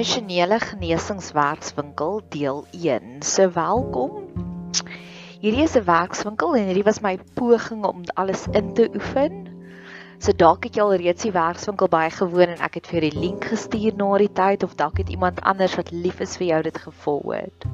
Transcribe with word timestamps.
emosionele 0.00 0.56
genesingswerkswinkel 0.60 2.22
deel 2.32 2.64
1. 2.72 3.20
So 3.20 3.50
welkom. 3.52 4.30
Hierdie 5.42 5.66
is 5.66 5.76
'n 5.76 5.84
werkswinkel 5.84 6.56
en 6.56 6.64
hierdie 6.64 6.86
was 6.86 7.02
my 7.04 7.18
poging 7.34 7.84
om 7.84 8.00
alles 8.14 8.46
in 8.52 8.72
te 8.72 8.88
oefen. 8.94 9.44
So 10.18 10.32
dalk 10.32 10.64
het 10.64 10.76
jy 10.76 10.82
al 10.82 10.94
reeds 10.94 11.22
die 11.22 11.32
werkswinkel 11.32 11.88
bygewoon 11.88 12.48
en 12.56 12.64
ek 12.64 12.80
het 12.80 12.86
vir 12.86 13.00
jou 13.00 13.10
die 13.10 13.20
link 13.20 13.44
gestuur 13.44 13.92
na 13.96 14.18
die 14.18 14.32
tyd 14.32 14.64
of 14.64 14.74
dalk 14.74 14.96
het 14.96 15.12
iemand 15.12 15.44
anders 15.44 15.76
wat 15.76 15.92
lief 15.92 16.20
is 16.20 16.36
vir 16.36 16.46
jou 16.46 16.62
dit 16.62 16.78
gevolg 16.78 17.34
het. 17.34 17.68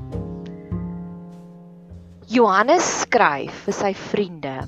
Johannes 2.26 3.00
skryf 3.06 3.54
vir 3.70 3.74
sy 3.74 3.94
vriende. 3.94 4.66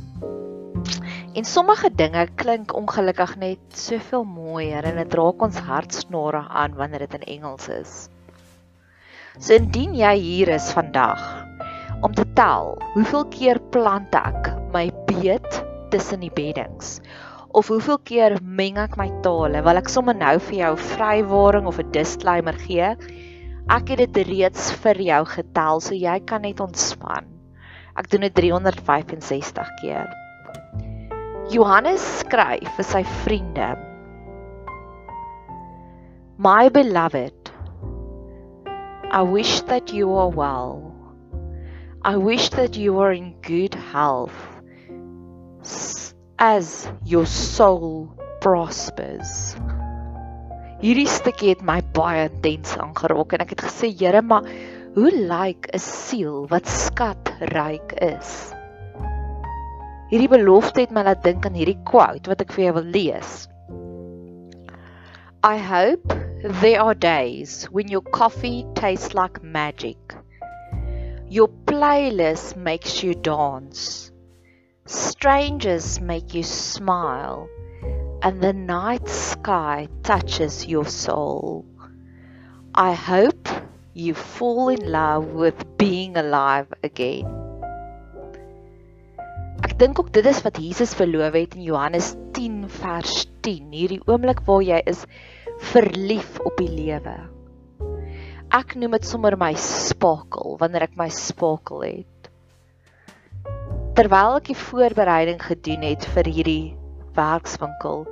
En 1.39 1.45
sommige 1.46 1.86
dinge 1.95 2.25
klink 2.34 2.73
ongelukkig 2.75 3.36
net 3.38 3.77
soveel 3.79 4.24
mooier 4.27 4.83
en 4.88 4.97
dit 4.98 5.12
raak 5.20 5.42
ons 5.47 5.61
hartsnare 5.69 6.41
aan 6.51 6.74
wanneer 6.74 7.05
dit 7.05 7.14
in 7.14 7.27
Engels 7.37 7.69
is. 7.70 7.92
So 9.38 9.55
indien 9.55 9.95
jy 9.95 10.16
hier 10.19 10.51
is 10.56 10.66
vandag 10.74 11.23
om 12.02 12.16
te 12.19 12.27
tel 12.34 12.74
hoeveel 12.97 13.28
keer 13.37 13.62
plant 13.70 14.19
ek 14.19 14.51
my 14.74 14.88
beet 15.06 15.62
tussen 15.95 16.27
die 16.27 16.34
beddings 16.34 16.97
of 17.55 17.70
hoeveel 17.70 18.02
keer 18.11 18.41
meng 18.42 18.83
ek 18.83 18.98
my 18.98 19.06
tale, 19.23 19.62
wil 19.62 19.78
ek 19.78 19.95
sommer 19.95 20.19
nou 20.19 20.34
vir 20.50 20.61
jou 20.64 20.75
vrywaring 20.91 21.70
of 21.70 21.78
'n 21.78 21.92
disclaimer 21.95 22.59
gee. 22.66 22.97
Ek 23.70 23.95
het 23.95 24.09
dit 24.11 24.25
reeds 24.27 24.73
vir 24.83 25.06
jou 25.14 25.25
getel, 25.39 25.86
so 25.86 25.95
jy 25.95 26.19
kan 26.19 26.42
net 26.42 26.59
ontspan. 26.61 27.30
Ek 27.95 28.11
doen 28.11 28.27
dit 28.27 28.34
365 28.34 29.77
keer. 29.84 30.11
Johannes 31.48 32.02
skryf 32.20 32.69
vir 32.77 32.84
sy 32.84 33.01
vriende. 33.25 33.69
My 36.36 36.69
beloved, 36.69 37.48
I 39.11 39.22
wish 39.25 39.62
that 39.72 39.95
you 39.97 40.12
are 40.12 40.28
well. 40.28 40.92
I 42.05 42.19
wish 42.20 42.50
that 42.50 42.77
you 42.77 43.00
are 43.00 43.17
in 43.17 43.33
good 43.41 43.72
health 43.95 44.37
as 46.39 46.87
your 47.06 47.25
soul 47.25 48.12
prospers. 48.44 49.56
Hierdie 50.84 51.09
stukkie 51.09 51.55
het 51.56 51.65
my 51.65 51.81
baie 51.97 52.28
intens 52.28 52.77
aangeraak 52.77 53.33
en 53.33 53.48
ek 53.48 53.56
het 53.56 53.65
gesê, 53.70 53.89
Here, 53.89 54.20
maar 54.20 54.44
hoe 55.00 55.17
lyk 55.33 55.72
'n 55.72 55.81
siel 55.81 56.44
wat 56.53 56.69
skatryk 56.69 57.97
is? 58.05 58.53
Hierdie 60.09 60.31
belofte 60.33 60.81
het 60.81 60.92
my 60.97 61.03
laat 61.05 61.20
dink 61.20 61.45
aan 61.45 61.56
hierdie 61.59 61.77
quote 61.84 62.31
wat 62.31 62.41
ek 62.41 62.55
vir 62.56 62.62
jou 62.64 62.75
wil 62.78 62.87
lees. 62.95 63.33
I 65.45 65.59
hope 65.61 66.15
there 66.62 66.81
are 66.81 66.95
days 66.95 67.67
when 67.77 67.92
your 67.92 68.00
coffee 68.17 68.65
tastes 68.75 69.12
like 69.12 69.42
magic. 69.42 70.17
Your 71.28 71.48
playlist 71.69 72.56
makes 72.56 73.03
you 73.03 73.12
dance. 73.15 74.11
Strangers 74.87 76.00
make 76.00 76.33
you 76.33 76.43
smile 76.43 77.45
and 78.22 78.41
the 78.41 78.55
night 78.55 79.06
sky 79.09 79.89
touches 80.03 80.65
your 80.65 80.87
soul. 80.87 81.67
I 82.75 82.95
hope 82.95 83.47
you 83.93 84.15
fall 84.15 84.70
in 84.70 84.91
love 84.91 85.27
with 85.37 85.77
being 85.77 86.17
alive 86.17 86.72
again 86.83 87.47
dink 89.79 89.98
ook 90.03 90.09
dit 90.11 90.27
is 90.27 90.41
wat 90.43 90.57
Jesus 90.59 90.91
verloof 90.98 91.37
het 91.39 91.53
in 91.55 91.62
Johannes 91.62 92.15
10 92.34 92.65
vers 92.81 93.29
10, 93.47 93.69
hierdie 93.71 94.01
oomblik 94.11 94.41
waar 94.48 94.65
jy 94.67 94.81
is 94.91 95.05
verlief 95.71 96.41
op 96.43 96.59
die 96.59 96.71
lewe. 96.71 97.15
Ek 98.59 98.75
noem 98.75 98.97
dit 98.97 99.06
sommer 99.06 99.37
my 99.39 99.53
spakel 99.55 100.59
wanneer 100.59 100.88
ek 100.88 100.99
my 100.99 101.06
spakel 101.15 101.87
het. 101.87 102.31
Terwyl 103.94 104.41
ek 104.41 104.50
die 104.50 104.59
voorbereiding 104.59 105.38
gedoen 105.47 105.87
het 105.87 106.11
vir 106.17 106.27
hierdie 106.27 106.75
werkswinkel, 107.15 108.06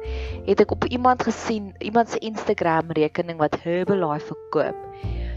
het 0.46 0.62
ek 0.62 0.78
op 0.78 0.86
iemand 0.86 1.26
gesien, 1.26 1.72
iemand 1.82 2.14
se 2.14 2.22
Instagram 2.22 2.94
rekening 2.94 3.42
wat 3.42 3.58
Herbalife 3.66 4.36
verkoop, 4.36 4.78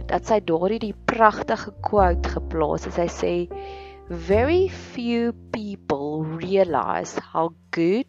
dat 0.10 0.30
sy 0.30 0.44
daardie 0.46 0.84
die 0.92 0.96
pragtige 1.10 1.74
quote 1.86 2.38
geplaas 2.38 2.86
het. 2.86 2.98
Sy 3.02 3.10
sê 3.18 3.34
very 4.10 4.68
few 4.68 5.34
people 5.52 6.24
realize 6.24 7.14
how 7.32 7.54
good 7.70 8.08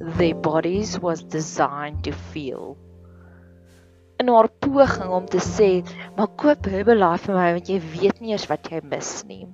their 0.00 0.34
bodies 0.34 0.98
was 0.98 1.22
designed 1.22 2.02
to 2.02 2.12
feel. 2.12 2.76
In 4.18 4.28
haar 4.28 4.48
poging 4.48 5.10
om 5.10 5.26
te 5.26 5.38
sê, 5.38 5.86
"Maar 6.16 6.26
koop 6.26 6.64
Herbalife 6.66 7.26
vir 7.26 7.34
my 7.34 7.52
want 7.52 7.68
jy 7.68 7.78
weet 7.78 8.20
nie 8.20 8.32
eers 8.32 8.48
wat 8.48 8.68
jy 8.70 8.80
mis 8.82 9.24
nie." 9.24 9.46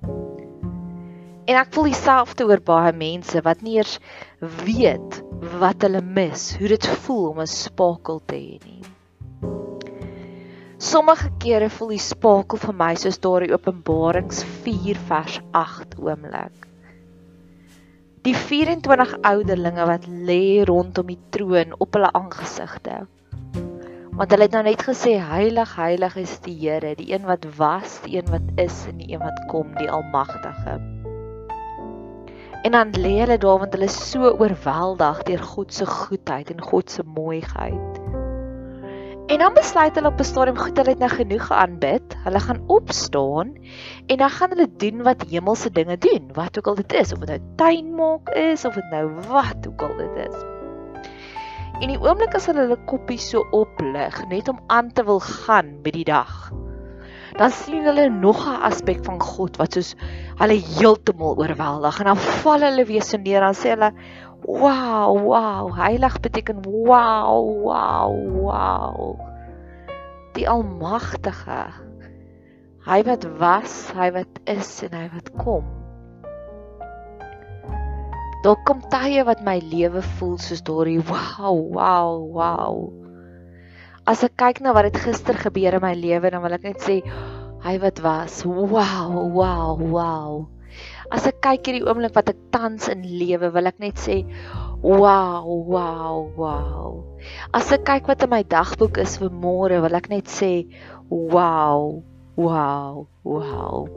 En 1.46 1.56
ek 1.56 1.72
voel 1.72 1.84
dieselfde 1.84 2.44
oor 2.44 2.60
baie 2.60 2.92
mense 2.92 3.40
wat 3.44 3.62
nie 3.62 3.76
eers 3.76 3.98
weet 4.40 5.22
wat 5.60 5.82
hulle 5.82 6.00
mis, 6.00 6.56
hoe 6.56 6.68
dit 6.68 6.86
voel 7.04 7.28
om 7.30 7.40
'n 7.40 7.46
spakel 7.46 8.20
te 8.26 8.36
hê 8.36 8.64
nie. 8.64 8.82
Sommige 10.88 11.28
kere 11.37 11.66
voel 11.69 11.91
die 11.93 12.00
spakel 12.00 12.60
vir 12.62 12.72
my 12.72 12.94
soos 12.97 13.19
daardie 13.21 13.50
Openbarings 13.53 14.38
4 14.65 15.00
vers 15.10 15.34
8 15.59 15.99
oomblik. 16.00 16.62
Die 18.25 18.32
24 18.32 19.12
ouderlinge 19.31 19.84
wat 19.91 20.06
lê 20.31 20.65
rondom 20.71 21.10
die 21.12 21.19
troon 21.34 21.75
op 21.77 21.98
hulle 21.98 22.09
aangesigte. 22.16 23.03
Want 24.16 24.32
hulle 24.32 24.48
het 24.48 24.56
nou 24.56 24.65
net 24.71 24.87
gesê 24.88 25.19
heilig 25.21 25.77
heilig 25.77 26.16
is 26.25 26.38
die 26.47 26.56
Here, 26.62 26.94
die 26.97 27.10
een 27.12 27.28
wat 27.28 27.44
was, 27.60 28.00
die 28.06 28.16
een 28.16 28.32
wat 28.32 28.48
is 28.56 28.81
en 28.88 29.04
die 29.04 29.12
een 29.12 29.21
wat 29.27 29.44
kom, 29.53 29.77
die 29.77 29.91
almagtige. 29.93 30.78
En 32.65 32.78
dan 32.81 32.97
lê 32.97 33.19
hulle 33.27 33.37
daar 33.37 33.60
want 33.60 33.77
hulle 33.77 33.93
is 33.93 34.00
so 34.09 34.32
oorweldig 34.32 35.21
deur 35.28 35.47
God 35.53 35.82
se 35.82 35.93
goedheid 36.00 36.56
en 36.56 36.65
God 36.72 36.97
se 36.97 37.04
mooiheid. 37.04 37.88
En 39.28 39.39
dan 39.39 39.53
besluit 39.53 39.94
hulle 39.94 40.09
op 40.09 40.21
'n 40.21 40.25
stadium 40.25 40.56
goed, 40.56 40.77
hulle 40.77 40.91
het 40.91 40.99
nou 40.99 41.11
genoeg 41.11 41.50
aanbid. 41.53 42.16
Hulle 42.25 42.41
gaan 42.41 42.62
opstaan 42.66 43.53
en 44.06 44.16
dan 44.16 44.31
gaan 44.31 44.49
hulle 44.49 44.69
doen 44.77 45.03
wat 45.03 45.25
hemelse 45.31 45.71
dinge 45.71 45.99
doen, 45.99 46.31
wat 46.33 46.59
ook 46.59 46.66
al 46.66 46.75
dit 46.75 46.93
is, 46.93 47.12
of 47.12 47.19
dit 47.19 47.28
nou 47.28 47.41
tuin 47.56 47.94
maak 47.94 48.28
is 48.28 48.65
of 48.65 48.75
dit 48.75 48.91
nou 48.91 49.11
wat 49.28 49.69
ook 49.69 49.83
al 49.83 49.97
dit 49.97 50.16
is. 50.28 50.37
En 51.81 51.89
die 51.89 52.00
oomblik 52.00 52.34
as 52.34 52.47
hulle 52.47 52.61
hulle 52.61 52.78
koppie 52.84 53.19
so 53.19 53.44
oplig, 53.50 54.28
net 54.28 54.49
om 54.49 54.61
aan 54.66 54.93
te 54.93 55.05
wil 55.05 55.21
gaan 55.21 55.77
by 55.83 55.91
die 55.91 56.05
dag, 56.05 56.50
dan 57.37 57.50
sien 57.50 57.84
hulle 57.84 58.09
nog 58.09 58.47
'n 58.47 58.62
aspek 58.71 59.05
van 59.05 59.21
God 59.21 59.56
wat 59.56 59.72
soos 59.72 59.95
hulle 60.41 60.56
heeltemal 60.56 61.37
oorweldig 61.37 61.99
en 61.99 62.05
dan 62.05 62.16
val 62.16 62.60
hulle 62.60 62.84
weer 62.84 63.03
so 63.03 63.16
neer 63.16 63.43
en 63.43 63.55
sê 63.55 63.77
hulle 63.77 63.93
Wow, 64.48 65.12
wow, 65.28 65.69
heilig 65.76 66.20
beteken 66.25 66.62
wow, 66.64 67.36
wow, 67.60 68.12
wow. 68.32 69.20
Die 70.32 70.48
almagtige. 70.48 71.69
Hy 72.88 73.03
wat 73.04 73.26
was, 73.36 73.75
hy 73.92 74.09
wat 74.16 74.41
is 74.48 74.70
en 74.88 74.97
hy 74.97 75.04
wat 75.12 75.28
kom. 75.36 75.69
Daar 78.47 78.56
kom 78.64 78.81
tye 78.88 79.20
wat 79.28 79.44
my 79.44 79.59
lewe 79.60 80.00
voel 80.16 80.38
soos 80.41 80.65
daardie 80.65 81.03
wow, 81.04 81.53
wow, 81.76 82.16
wow. 82.32 82.76
As 84.09 84.25
ek 84.25 84.38
kyk 84.41 84.65
na 84.65 84.72
wat 84.72 84.88
het 84.88 85.03
gister 85.04 85.36
gebeur 85.36 85.76
in 85.76 85.84
my 85.84 85.92
lewe, 85.92 86.32
dan 86.32 86.41
wil 86.41 86.56
ek 86.56 86.65
net 86.65 86.80
sê 86.80 87.03
hy 87.69 87.76
wat 87.84 88.00
was, 88.00 88.41
wow, 88.48 89.12
wow, 89.28 89.76
wow. 89.76 90.47
As 91.08 91.24
ek 91.24 91.38
kyk 91.41 91.69
hierdie 91.69 91.86
oomblik 91.86 92.12
wat 92.19 92.28
ek 92.28 92.41
tans 92.52 92.88
in 92.92 93.00
lewe, 93.00 93.48
wil 93.54 93.70
ek 93.70 93.78
net 93.80 93.96
sê 94.00 94.20
wow, 94.84 95.46
wow, 95.48 96.28
wow. 96.36 96.98
As 97.56 97.72
ek 97.72 97.86
kyk 97.88 98.10
wat 98.10 98.27
in 98.27 98.33
my 98.34 98.42
dagboek 98.44 99.00
is 99.00 99.16
vir 99.22 99.33
môre, 99.33 99.80
wil 99.84 99.97
ek 99.97 100.10
net 100.12 100.28
sê 100.28 100.68
wow, 101.09 102.03
wow, 102.36 103.06
wow. 103.24 103.88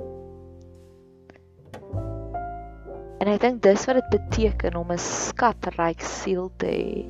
En 3.21 3.30
ek 3.30 3.41
dink 3.44 3.59
dis 3.62 3.83
wat 3.89 4.00
dit 4.00 4.13
beteken 4.15 4.80
om 4.80 4.95
'n 4.95 5.01
skatryk 5.01 6.00
siel 6.01 6.47
te 6.57 6.71
hê. 6.71 7.03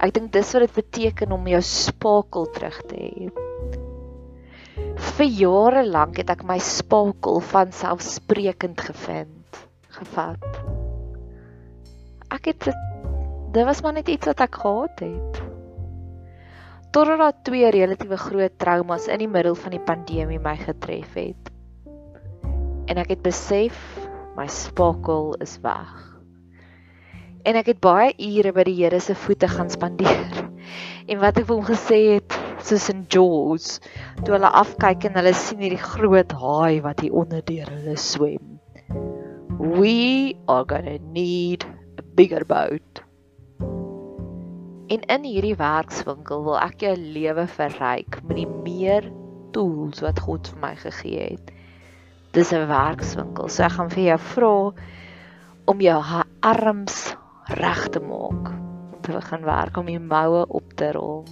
Ek 0.00 0.16
dink 0.16 0.32
dis 0.32 0.54
wat 0.56 0.64
dit 0.64 0.80
beteken 0.80 1.36
om 1.36 1.44
jou 1.46 1.62
spakel 1.62 2.48
terug 2.56 2.80
te 2.88 2.96
hê 2.96 3.45
vir 4.96 5.28
jare 5.28 5.82
lank 5.86 6.20
het 6.20 6.30
ek 6.32 6.44
my 6.48 6.56
spakel 6.62 7.40
van 7.52 7.72
selfsprekend 7.74 8.80
gevind 8.88 9.60
gevat. 9.96 10.44
Ek 12.32 12.50
het 12.52 12.68
dit 12.68 12.82
dit 13.56 13.64
was 13.64 13.80
maar 13.80 13.94
net 13.96 14.08
iets 14.12 14.28
wat 14.28 14.42
ek 14.44 14.58
gehad 14.60 15.00
het. 15.00 15.38
Totdat 16.92 17.20
daar 17.20 17.36
twee 17.44 17.70
relatiewe 17.72 18.18
groot 18.20 18.58
traumas 18.60 19.06
in 19.08 19.22
die 19.24 19.30
middel 19.30 19.56
van 19.56 19.72
die 19.72 19.80
pandemie 19.80 20.40
my 20.42 20.56
getref 20.60 21.16
het. 21.16 21.52
En 22.86 23.00
ek 23.00 23.14
het 23.14 23.22
besef 23.24 23.78
my 24.36 24.46
spakel 24.52 25.34
is 25.44 25.56
weg. 25.64 25.94
En 27.46 27.56
ek 27.56 27.72
het 27.72 27.80
baie 27.80 28.12
ure 28.18 28.52
by 28.52 28.66
die 28.68 28.76
Here 28.82 29.00
se 29.00 29.14
voete 29.16 29.48
gaan 29.48 29.70
spandeer. 29.72 30.42
En 31.06 31.20
wat 31.22 31.38
ek 31.38 31.46
vir 31.46 31.54
hom 31.54 31.66
gesê 31.68 31.98
het, 32.16 32.36
soos 32.66 32.88
in 32.90 33.04
Jaws 33.12 33.78
toe 34.24 34.34
hulle 34.34 34.50
afkyk 34.60 35.06
en 35.08 35.18
hulle 35.20 35.32
sien 35.38 35.62
hierdie 35.62 35.82
groot 35.82 36.32
haai 36.40 36.82
wat 36.84 37.02
hier 37.04 37.14
onder 37.20 37.44
deur 37.46 37.70
hulle 37.70 37.96
swem. 38.00 38.56
We 39.58 40.34
are 40.48 40.64
going 40.64 40.88
to 40.90 40.98
need 41.14 41.66
a 41.98 42.04
bigger 42.18 42.44
boat. 42.44 43.02
En 44.86 45.06
in 45.10 45.24
hierdie 45.26 45.56
werkswinkel 45.58 46.44
wil 46.46 46.58
ek 46.62 46.82
jou 46.84 46.94
lewe 46.98 47.46
verryk 47.56 48.20
met 48.26 48.36
die 48.38 48.50
meer 48.50 49.08
tools 49.54 50.02
wat 50.04 50.20
God 50.26 50.50
vir 50.52 50.60
my 50.62 50.74
gegee 50.82 51.30
het. 51.32 51.54
Dis 52.34 52.52
'n 52.52 52.68
werkswinkel. 52.68 53.48
So 53.48 53.64
ek 53.64 53.78
gaan 53.78 53.90
vir 53.90 54.04
jou 54.10 54.18
vra 54.34 54.54
om 55.66 55.80
jou 55.80 55.98
arms 56.42 57.16
reg 57.62 57.88
te 57.88 58.00
maak 58.00 58.50
om 58.50 59.00
te 59.02 59.12
begin 59.12 59.44
werk 59.44 59.76
om 59.76 59.88
jou 59.88 60.02
moue 60.02 60.46
op 60.48 60.72
te 60.74 60.92
rol. 60.92 61.24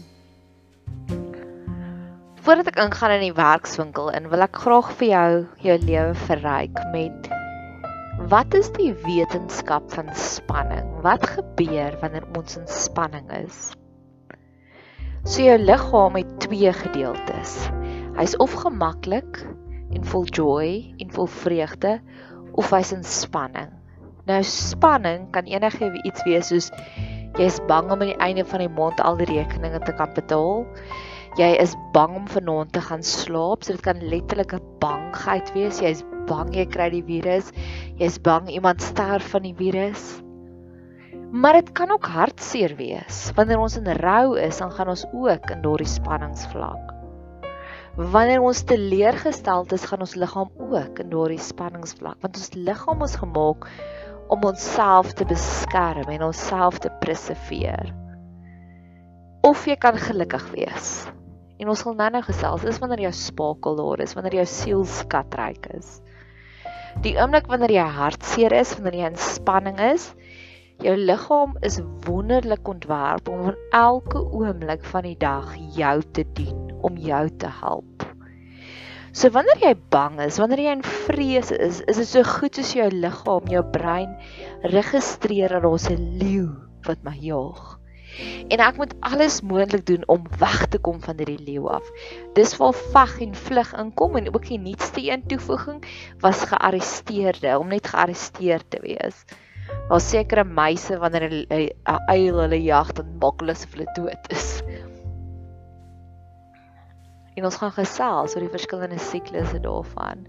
Voordat 2.44 2.66
ek 2.68 2.76
ingaan 2.82 3.12
in 3.14 3.22
die 3.24 3.36
werkswinkel 3.38 4.10
in, 4.12 4.26
wil 4.28 4.44
ek 4.44 4.58
graag 4.60 4.90
vir 4.98 5.06
jou 5.08 5.28
jou 5.64 5.76
lewe 5.80 6.16
verryk 6.26 6.80
met 6.92 7.30
wat 8.28 8.52
is 8.58 8.68
die 8.76 8.90
wetenskap 9.00 9.86
van 9.94 10.10
spanning? 10.12 10.90
Wat 11.06 11.24
gebeur 11.24 11.96
wanneer 12.02 12.26
ons 12.36 12.58
in 12.60 12.66
spanning 12.68 13.30
is? 13.32 13.70
So 15.24 15.40
jou 15.40 15.56
liggaam 15.56 16.18
het 16.20 16.34
twee 16.44 16.74
gedeeltes. 16.82 17.54
Hy's 18.18 18.36
of 18.44 18.52
gemaklik 18.60 19.40
en 19.96 20.04
vol 20.12 20.28
joy 20.28 20.68
en 21.00 21.16
vol 21.16 21.30
vreugde 21.40 21.96
of 22.60 22.68
hy's 22.76 22.92
in 22.92 23.08
spanning. 23.08 23.72
Nou 24.28 24.42
spanning 24.44 25.30
kan 25.32 25.48
enige 25.48 25.88
iets 26.04 26.28
wees 26.28 26.52
soos 26.52 26.68
jy's 27.40 27.56
bang 27.72 27.88
om 27.88 28.04
aan 28.04 28.12
die 28.12 28.20
einde 28.28 28.44
van 28.52 28.66
die 28.66 28.72
maand 28.76 29.00
al 29.00 29.16
die 29.16 29.32
rekeninge 29.32 29.80
te 29.88 29.96
kan 29.96 30.12
betaal. 30.12 30.66
Jy 31.34 31.48
is 31.58 31.72
bang 31.90 32.12
om 32.14 32.26
vanaand 32.30 32.70
te 32.76 32.80
gaan 32.84 33.00
slaap, 33.02 33.64
so 33.66 33.74
dit 33.74 33.82
kan 33.82 33.98
letterlik 33.98 34.52
'n 34.54 34.62
bangheid 34.78 35.48
wees. 35.54 35.80
Jy's 35.82 36.04
bang 36.28 36.52
jy 36.54 36.66
kry 36.66 36.90
die 36.90 37.02
virus. 37.02 37.50
Jy's 37.98 38.18
bang 38.22 38.46
iemand 38.48 38.82
sterf 38.82 39.32
van 39.32 39.42
die 39.42 39.54
virus. 39.58 40.22
Maar 41.32 41.52
dit 41.58 41.72
kan 41.72 41.90
ook 41.90 42.06
hartseer 42.06 42.76
wees. 42.78 43.32
Wanneer 43.34 43.58
ons 43.58 43.76
in 43.76 43.90
rou 43.98 44.38
is, 44.38 44.58
dan 44.58 44.70
gaan 44.70 44.88
ons 44.88 45.04
ook 45.10 45.50
in 45.50 45.62
daardie 45.62 45.90
spanningsvlak. 45.90 46.94
Wanneer 47.96 48.40
ons 48.40 48.62
teleurgesteld 48.62 49.72
is, 49.72 49.84
gaan 49.90 50.06
ons 50.06 50.14
liggaam 50.14 50.50
ook 50.70 50.98
in 50.98 51.10
daardie 51.10 51.42
spanningsvlak, 51.42 52.20
want 52.22 52.36
ons 52.36 52.54
liggaam 52.54 53.02
is 53.02 53.16
gemaak 53.16 53.66
om 54.28 54.44
onsself 54.44 55.12
te 55.12 55.26
beskerm 55.26 56.06
en 56.14 56.22
onsself 56.22 56.78
te 56.78 56.90
preserveer. 57.00 57.90
Of 59.42 59.66
jy 59.66 59.74
kan 59.76 59.98
gelukkig 59.98 60.46
wees. 60.54 61.10
En 61.62 61.70
ons 61.70 61.82
gaan 61.86 61.96
nou-nou 61.96 62.22
gesels, 62.26 62.64
is 62.66 62.80
wanneer 62.82 63.04
jou 63.06 63.12
spakel 63.14 63.76
daar 63.78 64.00
is, 64.02 64.14
wanneer 64.18 64.40
jou 64.40 64.46
siel 64.50 64.84
skatryk 64.90 65.68
is. 65.76 66.00
Die 67.04 67.14
oomblik 67.18 67.46
wanneer 67.50 67.74
jy 67.76 67.84
hartseer 67.98 68.54
is, 68.58 68.74
wanneer 68.78 69.00
jy 69.00 69.10
in 69.12 69.20
spanning 69.20 69.78
is, 69.82 70.08
jou 70.82 70.94
liggaam 70.98 71.54
is 71.66 71.78
wonderlik 72.06 72.66
ontwerp 72.68 73.30
om 73.30 73.52
elke 73.70 74.24
oomblik 74.34 74.82
van 74.90 75.06
die 75.06 75.18
dag 75.18 75.54
jou 75.76 75.96
te 76.16 76.26
dien 76.34 76.74
om 76.82 76.98
jou 76.98 77.22
te 77.38 77.50
help. 77.60 78.06
So 79.14 79.30
wanneer 79.30 79.62
jy 79.62 79.74
bang 79.94 80.18
is, 80.24 80.40
wanneer 80.42 80.64
jy 80.64 80.74
in 80.74 80.82
vrees 80.82 81.52
is, 81.54 81.78
is 81.86 82.02
dit 82.02 82.10
so 82.10 82.26
goed 82.26 82.58
as 82.58 82.74
jou 82.74 82.88
liggaam, 82.90 83.46
jou 83.46 83.62
brein 83.76 84.16
registreer 84.74 85.54
dat 85.54 85.62
daar 85.62 85.90
'n 85.94 86.18
leeu 86.18 86.50
wat 86.82 86.98
my 87.06 87.14
jaag. 87.14 87.78
En 88.48 88.58
ek 88.58 88.76
moet 88.76 88.94
alles 89.00 89.40
moontlik 89.40 89.86
doen 89.86 90.02
om 90.06 90.26
weg 90.38 90.66
te 90.66 90.78
kom 90.78 91.00
van 91.02 91.18
hierdie 91.18 91.40
leeu 91.46 91.68
af. 91.68 91.90
Dis 92.38 92.56
waar 92.60 92.76
veg 92.94 93.18
en 93.26 93.34
vlug 93.34 93.74
inkom 93.80 94.16
en 94.20 94.30
ook 94.34 94.46
die 94.48 94.58
nuutste 94.58 95.04
een 95.10 95.26
toevoeging 95.26 95.84
was 96.20 96.44
gearresteerde 96.52 97.58
om 97.58 97.68
net 97.68 97.86
gearresteer 97.86 98.62
te 98.68 98.80
wees. 98.82 99.24
Daar 99.88 100.00
sekere 100.00 100.44
meise 100.44 100.98
wanneer 100.98 101.30
'n 101.30 101.70
uil 102.08 102.40
hulle 102.40 102.62
jag 102.62 102.92
dan 102.92 103.16
maak 103.20 103.40
hulle 103.40 103.54
se 103.54 103.66
hulle 103.72 103.90
dood 103.94 104.30
is 104.30 104.62
en 107.34 107.46
ons 107.48 107.58
gaan 107.58 107.74
gesels 107.74 108.36
oor 108.36 108.44
die 108.44 108.52
verskillende 108.52 109.00
siklusse 109.02 109.60
daarvan. 109.62 110.26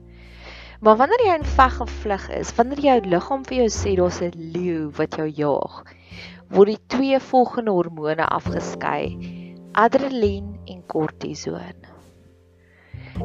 Maar 0.84 0.98
wanneer 1.00 1.24
jy 1.26 1.36
in 1.40 1.48
veg 1.56 1.78
of 1.82 1.92
vlug 2.04 2.26
is, 2.36 2.52
wanneer 2.58 2.82
jou 2.84 2.96
liggaam 3.14 3.46
vir 3.48 3.58
jou 3.62 3.68
sê 3.74 3.96
daar's 3.98 4.22
'n 4.22 4.34
leeu 4.56 4.90
wat 4.98 5.16
jou 5.16 5.28
jaag, 5.28 5.84
word 6.54 6.74
die 6.74 6.82
twee 6.88 7.20
volgende 7.20 7.72
hormone 7.72 8.26
afgeskei: 8.26 9.16
adrenalien 9.74 10.56
en 10.66 10.84
kortison. 10.88 11.86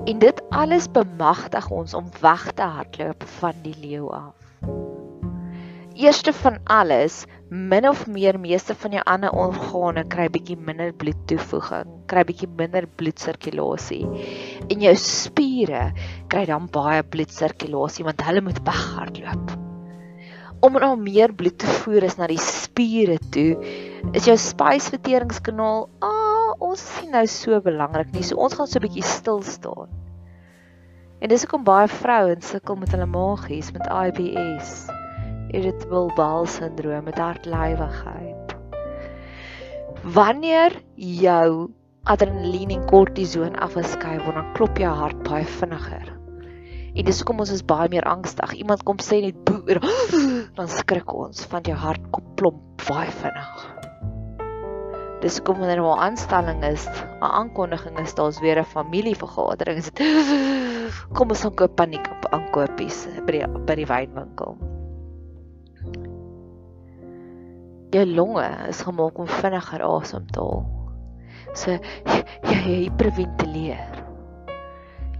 En 0.06 0.19
dit 0.22 0.43
alles 0.55 0.87
bemagtig 0.90 1.70
ons 1.70 1.94
om 1.94 2.06
weg 2.20 2.52
te 2.52 2.62
hardloop 2.62 3.26
van 3.40 3.62
die 3.64 3.75
leeu 3.81 4.06
af. 4.14 4.34
Eerste 6.00 6.32
van 6.32 6.58
alles, 6.64 7.25
min 7.50 7.88
of 7.88 8.06
meer 8.06 8.38
meeste 8.40 8.75
van 8.75 8.94
jou 8.94 9.02
ander 9.11 9.34
organe 9.37 10.05
kry 10.08 10.28
bietjie 10.32 10.56
minder 10.56 10.94
bloedtoevoeging, 10.96 11.90
kry 12.08 12.23
bietjie 12.25 12.49
minder 12.56 12.87
bloedsirkulasie. 12.96 14.06
En 14.70 14.87
jou 14.87 14.94
spiere 14.96 15.90
kry 16.32 16.46
dan 16.49 16.70
baie 16.73 17.02
bloedsirkulasie 17.02 18.06
want 18.06 18.25
hulle 18.25 18.46
moet 18.46 18.62
weghardloop. 18.64 19.58
Om 20.60 20.76
nou 20.82 20.92
meer 21.00 21.32
bloed 21.32 21.56
te 21.58 21.66
voer 21.80 22.04
is 22.04 22.18
na 22.18 22.26
die 22.28 22.40
spiere 22.40 23.16
toe, 23.32 23.56
is 24.12 24.28
jou 24.28 24.36
spysverteringskanaal, 24.36 25.88
ah, 26.04 26.52
ons 26.60 26.82
sien 26.98 27.10
nou 27.14 27.24
so 27.26 27.60
belangrik 27.64 28.12
nie. 28.12 28.22
So 28.22 28.36
ons 28.36 28.54
gaan 28.54 28.68
so 28.68 28.78
'n 28.78 28.84
bietjie 28.84 29.06
stil 29.06 29.42
staan. 29.42 29.88
En 31.20 31.28
dis 31.28 31.42
hoekom 31.44 31.64
baie 31.64 31.88
vrouens 31.88 32.46
sukkel 32.46 32.76
met 32.76 32.92
hulle 32.92 33.06
maagies 33.06 33.72
met 33.72 33.88
IBS 33.88 34.88
irritable 35.52 36.10
bowel 36.14 36.46
syndroom 36.46 37.04
met 37.04 37.18
hartlywigheid. 37.18 38.54
Wanneer 40.02 40.76
jou 40.94 41.70
adrenalien 42.02 42.70
en 42.70 42.86
kortison 42.86 43.58
afgeskei 43.60 44.16
word, 44.24 44.38
dan 44.38 44.54
klop 44.56 44.78
jou 44.80 44.94
hart 45.02 45.22
baie 45.26 45.44
vinniger. 45.58 46.19
En 46.94 47.04
dis 47.06 47.20
hoekom 47.22 47.42
ons 47.44 47.52
is 47.54 47.64
baie 47.64 47.88
meer 47.92 48.06
angstig. 48.10 48.54
Iemand 48.58 48.82
kom 48.87 48.98
sê 49.04 49.20
net 49.25 49.38
boer, 49.46 49.82
dan 50.58 50.70
skrik 50.70 51.12
ons 51.14 51.46
want 51.52 51.70
jou 51.70 51.76
hart 51.78 52.08
klop 52.40 52.58
baie 52.88 53.10
vinnig. 53.20 53.69
Dis 55.20 55.37
kom 55.44 55.61
wanneer 55.61 55.82
'n 55.85 56.00
aanstelling 56.09 56.64
is, 56.64 56.88
'n 57.20 57.30
aankondiging 57.42 57.99
is, 58.00 58.14
daar's 58.14 58.40
weer 58.40 58.59
'n 58.59 58.64
familievergadering, 58.64 59.78
is 59.78 59.90
dit 59.90 60.04
kom 61.16 61.28
ons 61.30 61.42
gaan 61.42 61.54
koop 61.54 61.76
paniek 61.76 62.06
op 62.11 62.32
aankopies 62.32 63.06
by 63.26 63.32
die 63.32 63.47
by 63.47 63.75
die 63.75 63.87
wynwinkel. 63.87 64.56
jou 67.90 68.06
longe 68.06 68.47
is 68.68 68.82
gemaak 68.87 69.18
om 69.18 69.26
vinniger 69.26 69.82
asem 69.82 70.26
te 70.30 70.40
haal. 70.40 70.66
So 71.59 71.75
jy 72.50 72.59
hyperventileer. 72.87 74.04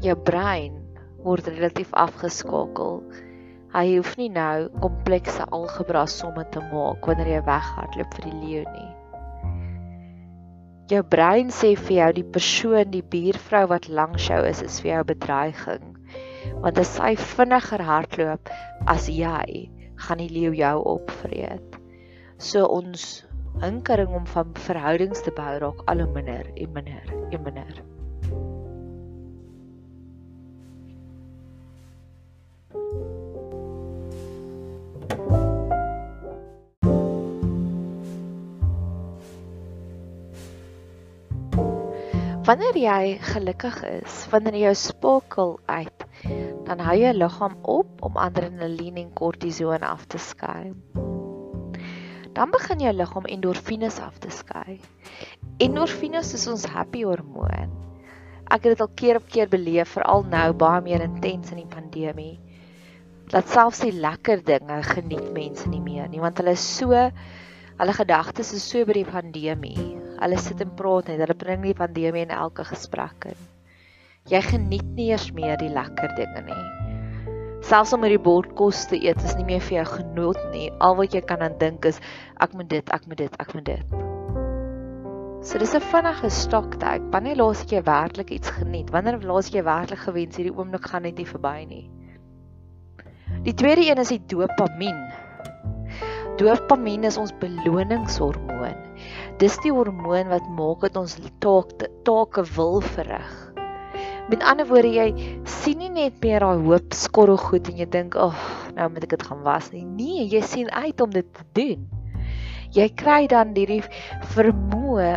Jou 0.05 0.17
brein 0.17 0.80
word 1.25 1.49
relatief 1.53 1.93
afgeskakel. 1.93 3.03
Hy 3.75 3.85
hoef 3.97 4.17
nie 4.19 4.31
nou 4.35 4.69
komplekse 4.83 5.45
algebra 5.55 6.07
somme 6.11 6.47
te 6.55 6.63
maak 6.73 7.07
wanneer 7.07 7.37
jy 7.37 7.43
weghardloop 7.47 8.17
vir 8.17 8.27
die 8.27 8.39
leeu 8.41 8.65
nie. 8.73 8.89
Jou 10.91 11.05
brein 11.07 11.53
sê 11.55 11.77
vir 11.79 11.97
jou 11.97 12.09
die 12.17 12.27
persoon, 12.35 12.89
die 12.91 13.05
buurvrou 13.13 13.69
wat 13.71 13.87
langs 13.87 14.25
jou 14.27 14.41
is, 14.49 14.63
is 14.67 14.81
vir 14.83 14.91
jou 14.91 15.03
'n 15.05 15.11
bedreiging. 15.13 15.85
Want 16.65 16.79
as 16.83 16.97
sy 16.97 17.15
vinniger 17.15 17.85
hardloop 17.91 18.51
as 18.87 19.07
jy, 19.07 19.71
gaan 19.97 20.19
die 20.19 20.33
leeu 20.35 20.53
jou 20.57 20.77
opvreet. 20.97 21.79
So 22.39 22.67
ons 22.67 23.25
hinkering 23.63 24.11
om 24.17 24.27
van 24.27 24.53
verhoudings 24.67 25.23
te 25.23 25.31
bou 25.37 25.59
raak 25.63 25.87
al 25.87 26.03
hoe 26.03 26.13
minder 26.13 26.47
en 26.57 26.73
minder 26.73 27.17
en 27.31 27.43
minder. 27.43 27.83
Wanneer 42.51 42.81
jy 42.83 43.19
gelukkig 43.23 43.77
is, 44.03 44.25
wanneer 44.33 44.59
jou 44.59 44.75
spakel 44.75 45.53
uit, 45.71 46.07
dan 46.67 46.83
hou 46.83 46.99
jou 46.99 47.15
liggaam 47.15 47.55
op 47.63 48.03
om 48.03 48.19
adrenalien 48.19 48.99
en 49.05 49.15
kortison 49.15 49.87
af 49.87 50.09
te 50.11 50.19
skei 50.19 50.75
dan 52.41 52.51
begin 52.51 52.81
jou 52.81 52.93
liggaam 52.95 53.27
endorfines 53.27 53.99
af 54.01 54.19
te 54.23 54.31
skei. 54.33 54.79
Endorfines 55.61 56.33
is 56.35 56.47
ons 56.49 56.65
happy 56.73 57.03
hormoon. 57.05 57.75
Ek 58.51 58.65
het 58.65 58.75
dit 58.75 58.81
al 58.81 58.93
keer 58.97 59.21
op 59.21 59.29
keer 59.31 59.51
beleef, 59.51 59.93
veral 59.97 60.25
nou 60.31 60.47
baie 60.59 60.81
meer 60.87 61.05
intens 61.05 61.53
in 61.55 61.61
die 61.63 61.71
pandemie. 61.71 62.39
Dat 63.31 63.51
selfs 63.51 63.83
die 63.85 63.93
lekker 63.95 64.43
dinge 64.47 64.81
geniet 64.89 65.29
mense 65.37 65.69
nie 65.71 65.83
meer 65.85 66.09
nie, 66.11 66.23
want 66.23 66.41
hulle 66.41 66.57
is 66.57 66.65
so 66.65 66.97
hulle 67.81 67.97
gedagtes 67.97 68.55
is 68.57 68.65
so 68.67 68.85
by 68.85 68.97
die 68.97 69.09
pandemie. 69.09 70.00
Hulle 70.21 70.39
sit 70.39 70.61
en 70.61 70.75
praat 70.77 71.09
net. 71.09 71.23
Hulle 71.25 71.37
bring 71.39 71.65
die 71.65 71.77
pandemie 71.77 72.27
in 72.27 72.35
elke 72.37 72.65
gesprek 72.69 73.31
in. 73.33 73.49
Jy 74.31 74.43
geniet 74.45 74.89
nie 74.97 75.09
eers 75.11 75.31
meer 75.33 75.57
die 75.61 75.73
lekker 75.73 76.13
dinge 76.19 76.45
nie. 76.45 76.65
Selfs 77.65 77.93
om 77.93 78.01
met 78.05 78.13
die 78.13 78.21
bord 78.21 78.53
kos 78.57 78.87
te 78.89 78.99
eet 79.01 79.21
is 79.25 79.35
nie 79.37 79.47
meer 79.49 79.65
vir 79.65 79.81
jou 79.81 79.87
genot 79.95 80.41
nie. 80.53 80.69
Al 80.85 80.97
wat 81.01 81.17
jy 81.17 81.21
kan 81.25 81.43
aan 81.45 81.59
dink 81.61 81.89
is 81.89 82.01
ek 82.41 82.55
moet 82.57 82.69
dit, 82.73 82.93
ek 82.93 83.09
moet 83.09 83.21
dit, 83.21 83.41
ek 83.41 83.55
moet 83.57 83.67
dit. 83.69 83.97
So 85.41 85.59
dis 85.59 85.75
'n 85.75 85.81
vinnige 85.81 86.29
stoktyd. 86.31 87.03
Wanneer 87.13 87.37
laas 87.37 87.65
jy 87.65 87.83
werklik 87.83 88.31
iets 88.31 88.51
geniet? 88.51 88.91
Wanneer 88.93 89.21
laas 89.25 89.49
jy 89.49 89.63
werklik 89.65 90.05
gewens 90.05 90.37
hierdie 90.37 90.53
oomblik 90.57 90.85
gaan 90.85 91.03
net 91.03 91.17
nie 91.17 91.27
verby 91.27 91.65
nie? 91.65 91.91
Die 93.45 93.55
tweede 93.55 93.81
een 93.89 93.99
is 93.99 94.13
die 94.13 94.21
dopamien. 94.27 95.01
Dopamien 96.37 97.05
is 97.05 97.17
ons 97.17 97.33
beloningshormoon. 97.41 98.77
Dis 99.41 99.55
die 99.65 99.71
hormoon 99.73 100.29
wat 100.29 100.49
maak 100.53 100.83
dat 100.85 100.99
ons 101.01 101.15
take 101.41 101.87
take 102.05 102.43
wil 102.59 102.83
verrig. 102.85 103.31
Met 104.29 104.43
ander 104.45 104.67
woorde, 104.69 104.91
jy 104.93 105.39
sien 105.49 105.81
nie 105.81 105.89
net 105.89 106.19
meer 106.21 106.45
daai 106.45 106.61
hoop 106.67 106.93
skorrelgoed 106.93 107.71
en 107.73 107.81
jy 107.81 107.87
dink, 107.89 108.19
"Ag, 108.21 108.37
oh, 108.37 108.75
nou 108.77 108.91
moet 108.91 109.07
ek 109.09 109.17
dit 109.17 109.23
gaan 109.23 109.41
was 109.43 109.73
nie." 109.73 109.85
Nee, 109.85 110.29
jy 110.29 110.43
sien 110.43 110.71
uit 110.71 111.01
om 111.01 111.11
dit 111.11 111.25
te 111.33 111.45
doen. 111.53 111.89
Jy 112.71 112.89
kry 112.95 113.27
dan 113.27 113.57
hierdie 113.57 113.83
vermoë 114.37 115.11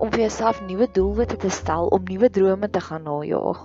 om 0.00 0.10
vir 0.10 0.26
jouself 0.26 0.60
nuwe 0.66 0.90
doelwitte 0.92 1.36
te 1.36 1.48
stel, 1.48 1.86
om 1.86 2.02
nuwe 2.02 2.28
drome 2.28 2.68
te 2.68 2.80
gaan 2.80 3.04
najag. 3.04 3.62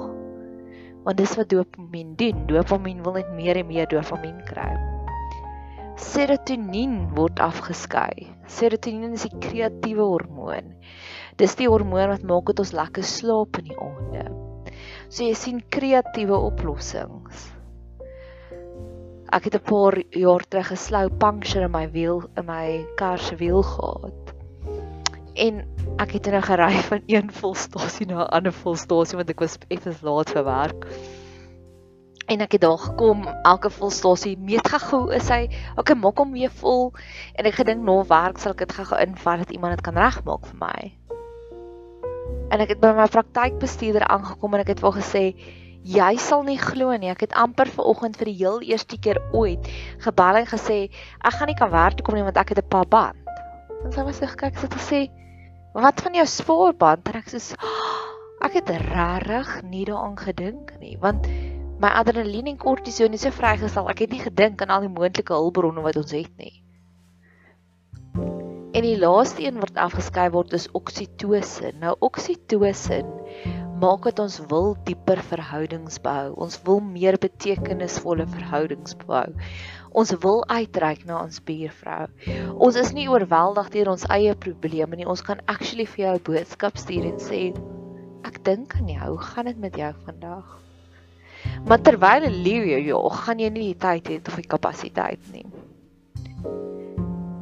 Want 1.04 1.18
dis 1.18 1.36
wat 1.36 1.50
dopamien 1.50 2.16
doen. 2.16 2.46
Dopamien 2.48 3.04
wil 3.04 3.14
net 3.14 3.34
meer 3.34 3.58
en 3.58 3.68
meer 3.68 3.88
dopamien 3.88 4.44
kry. 4.46 4.93
Serotonien 6.00 7.12
word 7.14 7.38
afgeskei. 7.44 8.26
Serotonien 8.50 9.14
is 9.14 9.28
die 9.28 9.40
kreatiewe 9.44 10.06
hormoon. 10.10 10.72
Dis 11.38 11.54
die 11.60 11.68
hormoon 11.70 12.10
wat 12.10 12.26
maak 12.26 12.50
dat 12.50 12.64
ons 12.64 12.74
lekker 12.74 13.06
slaap 13.06 13.60
in 13.62 13.70
die 13.70 13.78
aande. 13.78 14.24
So 15.14 15.22
jy 15.28 15.36
sien 15.38 15.62
kreatiewe 15.70 16.40
oplossings. 16.50 17.52
Ek 19.34 19.46
het 19.46 19.56
'n 19.56 19.66
paar 19.70 19.98
jaar 20.10 20.42
terug 20.50 20.72
'n 20.72 20.82
slou 20.82 21.10
puncture 21.10 21.66
in 21.66 21.72
my 21.72 21.86
wiel 21.92 22.24
in 22.38 22.46
my 22.46 22.86
kar 22.98 23.18
se 23.18 23.36
wiel 23.36 23.62
gehad. 23.62 24.34
En 25.36 25.66
ek 26.00 26.12
het 26.12 26.28
in 26.28 26.36
'n 26.36 26.42
gery 26.42 26.74
van 26.90 27.02
een 27.06 27.30
volstasie 27.32 28.08
na 28.08 28.26
'n 28.26 28.34
ander 28.34 28.54
volstasie 28.54 29.18
want 29.18 29.30
ek 29.30 29.40
was 29.40 29.58
effens 29.70 30.02
laat 30.02 30.30
vir 30.30 30.44
werk. 30.44 30.88
En 32.34 32.42
ek 32.42 32.56
het 32.56 32.64
daar 32.64 32.80
gekom, 32.82 33.28
elke 33.46 33.70
volstasie 33.70 34.34
meet 34.42 34.66
gehou 34.74 35.04
is 35.14 35.28
hy, 35.30 35.44
okay, 35.78 35.94
maak 35.94 36.18
hom 36.18 36.32
weer 36.34 36.54
vol. 36.64 36.88
En 37.38 37.46
ek 37.46 37.60
gedink 37.60 37.84
na 37.86 38.00
werk 38.10 38.40
sal 38.42 38.56
ek 38.56 38.64
dit 38.64 38.74
gou 38.80 38.98
invat 39.04 39.44
dat 39.44 39.54
iemand 39.54 39.76
dit 39.78 39.84
kan 39.86 40.00
regmaak 40.00 40.48
vir 40.50 40.58
my. 40.64 40.80
En 42.50 42.64
ek 42.64 42.74
het 42.74 42.82
by 42.82 42.94
my 42.98 43.06
praktykbestuurder 43.14 44.08
aangekom 44.08 44.58
en 44.58 44.64
ek 44.64 44.74
het 44.74 44.82
vir 44.82 44.98
gesê 44.98 45.24
jy 45.84 46.14
sal 46.22 46.46
nie 46.48 46.58
glo 46.58 46.96
nie 46.96 47.12
ek 47.12 47.26
het 47.26 47.34
amper 47.36 47.68
ver 47.68 47.90
oggend 47.92 48.16
vir 48.16 48.30
die 48.32 48.38
heel 48.40 48.62
eerste 48.64 48.96
keer 49.04 49.20
ooit 49.36 49.68
gebel 50.06 50.40
en 50.40 50.48
gesê 50.48 50.78
ek 51.20 51.36
gaan 51.36 51.52
nie 51.52 51.58
kan 51.60 51.74
werk 51.74 51.98
toe 52.00 52.06
kom 52.08 52.16
nie 52.16 52.24
want 52.24 52.40
ek 52.40 52.54
het 52.56 52.64
'n 52.64 52.70
paar 52.72 52.88
band 52.88 53.20
en 53.84 53.92
sy 53.92 54.06
was 54.08 54.22
sê 54.22 54.30
kyk 54.32 54.56
sy 54.56 54.70
het 54.70 54.78
gesê 54.80 55.02
wat 55.74 56.02
van 56.02 56.14
jou 56.14 56.26
spoorband? 56.26 57.10
En 57.10 57.20
ek 57.20 57.28
sê 57.28 57.58
ek 58.46 58.54
het 58.54 58.70
regtig 58.70 59.62
nie 59.68 59.86
daaraan 59.86 60.18
gedink 60.18 60.72
nie 60.80 60.96
want 61.02 61.28
my 61.84 61.94
adrenalien 62.02 62.52
en 62.54 62.60
kortison 62.68 63.20
is 63.20 63.28
so 63.28 63.40
vrygestel 63.40 63.92
ek 63.94 64.06
het 64.08 64.16
nie 64.16 64.26
gedink 64.26 64.64
aan 64.64 64.76
al 64.78 64.88
die 64.88 64.96
moontlike 64.98 65.40
hulpbronne 65.40 65.86
wat 65.86 66.00
ons 66.04 66.16
het 66.16 66.32
nie 66.40 66.54
En 68.74 68.82
die 68.82 68.98
laaste 68.98 69.44
een 69.46 69.60
wat 69.62 69.76
afgeskei 69.78 70.32
word 70.34 70.54
is 70.58 70.64
oksitosin. 70.74 71.76
Nou 71.82 71.92
oksitosin 72.02 73.06
maak 73.84 74.08
dat 74.08 74.22
ons 74.24 74.40
wil 74.50 74.74
dieper 74.88 75.22
verhoudings 75.30 76.00
bou. 76.02 76.32
Ons 76.46 76.58
wil 76.66 76.82
meer 76.82 77.20
betekenisvolle 77.22 78.26
verhoudings 78.34 78.98
bou. 79.04 79.28
Ons 79.94 80.16
wil 80.26 80.42
uitreik 80.50 81.06
na 81.06 81.20
ons 81.22 81.38
buurvrou. 81.46 82.10
Ons 82.58 82.82
is 82.82 82.96
nie 82.98 83.06
oorweldig 83.12 83.70
deur 83.78 83.94
ons 83.94 84.10
eie 84.18 84.34
probleme 84.48 84.98
nie. 84.98 85.06
Ons 85.06 85.22
kan 85.22 85.46
actually 85.46 85.86
vir 85.86 86.06
jou 86.08 86.16
'n 86.18 86.26
boodskap 86.32 86.82
stuur 86.82 87.12
en 87.14 87.20
sê 87.30 87.46
ek 88.26 88.42
dink 88.44 88.74
aan 88.82 88.90
jou. 88.90 89.10
Hoe 89.14 89.26
gaan 89.30 89.46
dit 89.46 89.60
met 89.70 89.76
jou 89.78 89.94
vandag? 90.10 90.63
Maar 91.68 91.82
terwyl 91.82 92.26
jy 92.28 92.32
lewe, 92.34 92.80
jy 92.84 93.02
gaan 93.24 93.40
jy 93.40 93.50
nie 93.54 93.68
die 93.72 93.80
tyd 93.80 94.10
hê 94.12 94.18
of 94.20 94.40
die 94.40 94.50
kapasiteit 94.50 95.30
nie. 95.32 95.46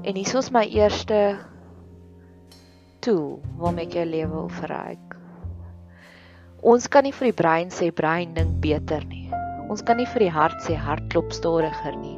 En 0.03 0.17
hier 0.17 0.37
is 0.39 0.51
my 0.51 0.65
eerste 0.65 1.21
tool 3.01 3.39
waarmee 3.61 3.87
ek 3.87 3.97
jou 3.97 4.05
lewe 4.05 4.31
wil 4.33 4.51
verryk. 4.61 5.17
Ons 6.61 6.85
kan 6.93 7.05
nie 7.07 7.13
vir 7.17 7.31
die 7.31 7.37
brein 7.37 7.71
sê 7.73 7.89
brein 7.89 8.35
dink 8.37 8.59
beter 8.61 9.05
nie. 9.09 9.29
Ons 9.71 9.81
kan 9.87 9.97
nie 9.97 10.09
vir 10.13 10.27
die 10.27 10.33
hart 10.33 10.59
sê 10.65 10.75
hart 10.77 11.07
klop 11.13 11.31
stadiger 11.33 11.95
nie. 11.97 12.17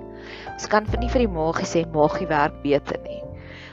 Ons 0.56 0.68
kan 0.72 0.88
nie 1.00 1.12
vir 1.12 1.24
die 1.24 1.32
maagie 1.32 1.70
sê 1.70 1.86
maagie 1.94 2.28
werk 2.32 2.56
beter 2.64 3.00
nie. 3.06 3.22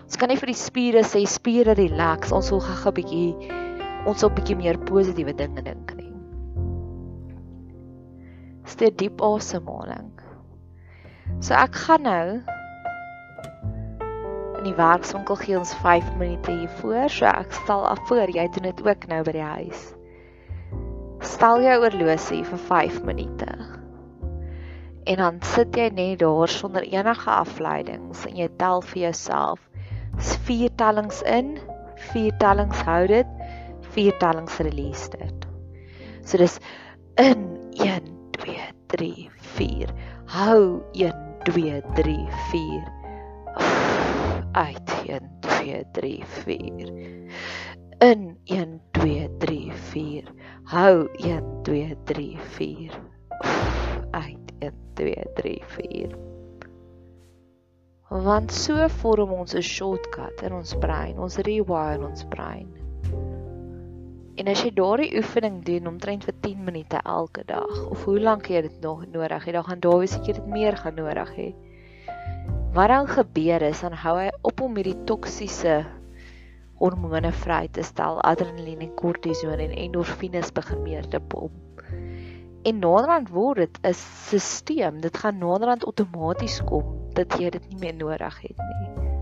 Ons 0.05 0.19
kan 0.21 0.31
nie 0.31 0.39
vir 0.39 0.53
die 0.53 0.59
spiere 0.59 1.03
sê 1.07 1.25
spiere 1.27 1.75
relax. 1.79 2.35
Ons 2.35 2.51
wil 2.55 2.63
gou 2.67 2.91
'n 2.91 2.97
bietjie 2.99 3.51
ons 4.07 4.23
op 4.25 4.37
bietjie 4.37 4.57
meer 4.57 4.79
positiewe 4.91 5.35
dinge 5.37 5.63
dink 5.63 5.95
nie. 5.97 6.10
Steek 8.71 8.99
diep 9.01 9.23
asemhaling. 9.25 10.13
So 11.43 11.57
ek 11.59 11.75
gaan 11.87 12.05
nou 12.07 12.27
in 14.61 14.67
die 14.69 14.77
werkswinkel 14.77 15.39
gee 15.41 15.57
ons 15.59 15.73
5 15.81 16.13
minute 16.21 16.53
hiervoor, 16.53 17.09
so 17.11 17.27
ek 17.27 17.55
stel 17.63 17.83
af 17.89 18.03
voor 18.11 18.31
jy 18.31 18.45
doen 18.55 18.69
dit 18.69 18.83
ook 18.87 19.07
nou 19.11 19.23
by 19.27 19.35
die 19.35 19.49
huis. 19.57 19.83
Stel 21.25 21.65
jou 21.65 21.79
oorlosie 21.83 22.43
vir 22.47 22.63
5 22.69 23.01
minute. 23.09 23.49
En 25.09 25.23
dan 25.25 25.41
sit 25.55 25.75
jy 25.77 25.89
net 25.97 26.21
daar 26.23 26.53
sonder 26.53 26.87
enige 26.87 27.33
afleidings 27.33 28.23
en 28.29 28.39
jy 28.39 28.51
tel 28.61 28.85
vir 28.93 29.03
jouself. 29.09 29.65
Dis 30.21 30.37
4 30.47 30.77
tellings 30.79 31.25
in, 31.27 31.57
4 32.13 32.39
tellings 32.39 32.87
hou 32.87 33.03
dit, 33.11 33.35
4 33.97 34.23
tellings 34.23 34.63
release 34.63 35.11
dit. 35.17 35.51
So 36.23 36.39
dis 36.39 36.61
in 37.17 37.49
1 37.81 37.81
2 37.81 37.89
3 37.89 38.05
4. 38.05 38.10
Hou 40.41 40.81
1 40.95 41.13
2 41.45 41.83
3 41.95 42.29
4 42.51 42.85
uit 44.53 44.91
1 45.07 45.31
2 45.41 45.85
3 45.93 46.25
4 46.25 46.93
in 47.99 48.39
1 48.45 48.81
2 48.91 49.29
3 49.39 49.73
4 49.73 50.33
hou 50.65 51.09
1 51.19 51.63
2 51.63 51.97
3 52.05 52.39
4 52.57 53.01
uit 54.11 54.53
1 54.59 54.73
2 54.95 55.27
3 55.35 55.63
4 55.67 56.17
want 58.09 58.51
so 58.51 58.89
vorm 58.89 59.33
ons 59.33 59.55
'n 59.55 59.63
shortcut 59.63 60.43
in 60.43 60.53
ons 60.53 60.73
brein 60.87 61.19
ons 61.19 61.37
rewire 61.37 62.01
ons 62.01 62.25
brein 62.33 62.69
en 64.41 64.49
as 64.49 64.63
jy 64.65 64.71
daardie 64.73 65.11
oefening 65.21 65.59
doen 65.67 65.89
omtrent 65.91 66.23
vir 66.25 66.37
10 66.47 66.61
minute 66.65 67.01
elke 67.05 67.43
dag 67.45 67.73
of 67.93 68.05
hoe 68.09 68.17
lank 68.21 68.47
jy 68.49 68.63
dit 68.65 68.77
nog 68.81 69.03
nodig 69.13 69.45
het 69.45 69.57
dan 69.57 69.67
gaan 69.67 69.83
daar 69.85 69.99
wees 70.01 70.15
ek 70.17 70.31
jy 70.31 70.37
dit 70.39 70.47
meer 70.49 70.79
gaan 70.81 70.97
nodig 70.97 71.33
hê. 71.37 71.49
Wat 72.73 72.89
dan 72.89 73.11
gebeur 73.11 73.67
is 73.69 73.83
dan 73.85 73.99
hou 74.05 74.15
hy 74.17 74.31
op 74.49 74.63
om 74.65 74.79
hierdie 74.81 74.97
toksiese 75.11 75.83
hormone 76.81 77.35
vry 77.43 77.67
te 77.69 77.85
stel 77.85 78.23
adrenalien 78.25 78.81
en 78.87 78.95
kortison 78.97 79.61
en 79.61 79.77
endorfines 79.85 80.55
begin 80.57 80.83
meer 80.87 81.11
te 81.13 81.21
pomp. 81.21 81.85
En 82.65 82.81
naderhand 82.81 83.29
word 83.37 83.67
dit 83.67 83.85
'n 83.85 83.93
stelsel 83.93 85.05
dit 85.05 85.23
gaan 85.25 85.39
naderhand 85.39 85.85
outomaties 85.85 86.63
kom 86.65 86.97
dat 87.13 87.37
jy 87.37 87.51
dit 87.51 87.69
nie 87.69 87.81
meer 87.85 87.97
nodig 88.01 88.41
het 88.49 88.57
nie 88.57 89.20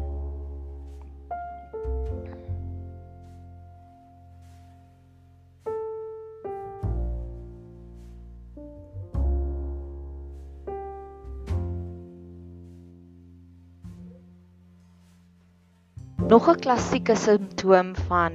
Nog 16.29 16.45
'n 16.49 16.61
klassieke 16.61 17.15
simptoom 17.17 17.95
van 17.97 18.35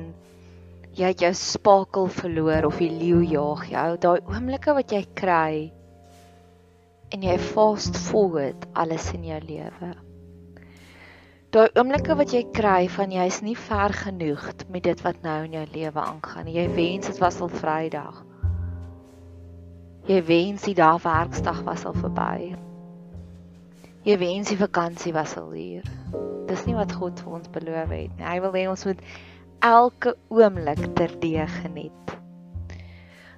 jy 0.98 1.12
het 1.12 1.20
jou 1.22 1.34
spakel 1.34 2.08
verloor 2.08 2.66
of 2.66 2.80
die 2.82 2.90
leeu 2.90 3.20
jaag 3.22 3.68
jou, 3.70 3.98
daai 3.98 4.22
oomblikke 4.26 4.74
wat 4.74 4.92
jy 4.92 5.02
kry 5.14 5.70
en 7.14 7.22
jy 7.22 7.38
fast 7.38 7.98
forward 8.08 8.66
alles 8.74 9.12
in 9.14 9.30
jou 9.30 9.40
lewe. 9.46 9.92
Daai 11.54 11.70
oomblikke 11.78 12.18
wat 12.18 12.34
jy 12.34 12.44
kry 12.50 12.90
van 12.90 13.14
jy's 13.14 13.42
nie 13.46 13.58
ver 13.70 13.94
genoeg 13.94 14.50
met 14.74 14.84
dit 14.90 15.06
wat 15.06 15.22
nou 15.22 15.44
in 15.46 15.54
jou 15.60 15.66
lewe 15.78 16.02
aangaan. 16.02 16.50
Jy 16.50 16.68
wens 16.74 17.14
dit 17.14 17.22
was 17.22 17.42
al 17.42 17.54
Vrydag. 17.62 18.26
Jy 20.10 20.24
wens 20.26 20.66
die 20.66 20.74
dag 20.74 21.04
werksdag 21.06 21.62
was 21.62 21.86
al 21.86 21.94
verby. 21.94 22.56
Jy 24.04 24.18
wens 24.20 24.50
die 24.50 24.60
vakansie 24.60 25.14
was 25.14 25.38
al 25.38 25.52
hier 25.52 25.84
dis 26.54 26.66
nie 26.68 26.76
wat 26.78 26.92
God 27.00 27.22
vir 27.24 27.38
ons 27.40 27.52
beloof 27.54 27.92
het 27.94 28.12
nie. 28.18 28.26
Hy 28.26 28.40
wil 28.44 28.56
hê 28.58 28.66
ons 28.72 28.86
moet 28.88 29.02
elke 29.64 30.14
oomblik 30.34 30.84
terdee 30.98 31.46
geniet. 31.60 32.18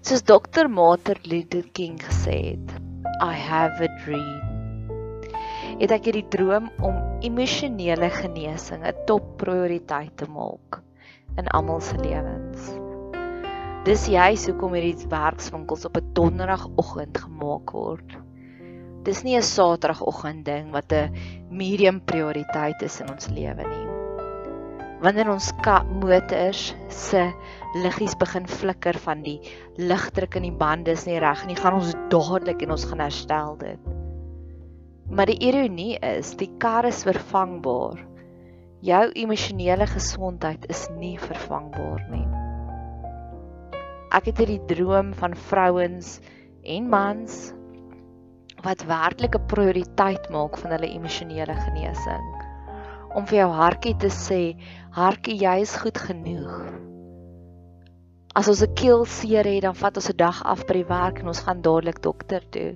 Soos 0.06 0.26
Dr. 0.26 0.70
Martin 0.70 1.22
Luther 1.30 1.66
King 1.78 1.98
gesê 2.02 2.36
het, 2.52 2.74
I 3.24 3.34
have 3.34 3.82
a 3.82 3.90
dream. 4.04 4.52
Het 5.80 5.92
ek 5.92 6.08
hierdie 6.08 6.28
droom 6.32 6.70
om 6.88 7.00
emosionele 7.26 8.10
genesing 8.14 8.84
'n 8.86 9.06
topprioriteit 9.10 10.14
te 10.18 10.28
maak 10.32 10.82
in 11.38 11.50
almal 11.58 11.82
se 11.82 11.98
lewens. 12.00 12.70
Dis 13.86 14.08
juis 14.08 14.46
hoekom 14.48 14.74
hierdie 14.78 15.10
werkswinkels 15.10 15.86
op 15.86 15.98
'n 15.98 16.14
donderdagoggend 16.14 17.18
gemaak 17.18 17.72
word. 17.72 18.25
Dis 19.06 19.22
nie 19.22 19.36
'n 19.38 19.46
saterdagoggend 19.46 20.46
ding 20.46 20.72
wat 20.74 20.92
'n 20.92 21.14
medium 21.50 22.00
prioriteit 22.02 22.82
is 22.82 23.02
in 23.02 23.10
ons 23.10 23.28
lewe 23.30 23.62
nie. 23.62 23.88
Wanneer 25.02 25.30
ons 25.30 25.52
motors 26.02 26.74
se 26.90 27.34
liggies 27.76 28.16
begin 28.18 28.48
flikker 28.48 28.98
van 28.98 29.22
die 29.22 29.40
ligdruk 29.78 30.36
in 30.36 30.44
die 30.44 30.58
bande 30.58 30.92
is 30.92 31.06
nie 31.06 31.20
reg 31.20 31.46
nie, 31.46 31.56
gaan 31.56 31.76
ons 31.76 31.94
dadelik 32.10 32.62
en 32.64 32.72
ons 32.72 32.86
gaan 32.86 33.00
herstel 33.00 33.58
dit. 33.58 33.80
Maar 35.10 35.26
die 35.26 35.38
ironie 35.38 36.00
is, 36.02 36.34
die 36.36 36.50
kar 36.58 36.86
is 36.86 37.04
vervangbaar. 37.04 38.02
Jou 38.82 39.12
emosionele 39.14 39.86
gesondheid 39.86 40.66
is 40.70 40.90
nie 40.98 41.18
vervangbaar 41.20 42.08
nie. 42.10 42.26
Ek 44.12 44.26
het 44.26 44.38
hierdie 44.38 44.66
droom 44.66 45.14
van 45.14 45.36
vrouens 45.36 46.20
en 46.64 46.90
mans 46.90 47.54
wat 48.66 48.86
werklik 48.90 49.36
'n 49.38 49.48
prioriteit 49.48 50.30
maak 50.30 50.58
van 50.58 50.72
hulle 50.76 50.90
emosionele 50.90 51.56
genesing. 51.66 52.26
Om 53.16 53.26
vir 53.26 53.38
jou 53.38 53.52
hartjie 53.52 53.96
te 53.98 54.10
sê, 54.10 54.58
hartjie, 54.92 55.38
jy 55.40 55.62
is 55.62 55.76
goed 55.78 55.98
genoeg. 55.98 56.56
As 58.36 58.48
ons 58.48 58.62
'n 58.62 58.74
keelseer 58.74 59.46
het, 59.46 59.62
dan 59.62 59.76
vat 59.76 59.96
ons 59.96 60.10
'n 60.10 60.18
dag 60.18 60.44
af 60.44 60.66
by 60.68 60.74
die 60.74 60.90
werk 60.90 61.20
en 61.20 61.28
ons 61.28 61.46
gaan 61.46 61.62
dadelik 61.62 62.02
dokter 62.02 62.42
toe 62.50 62.76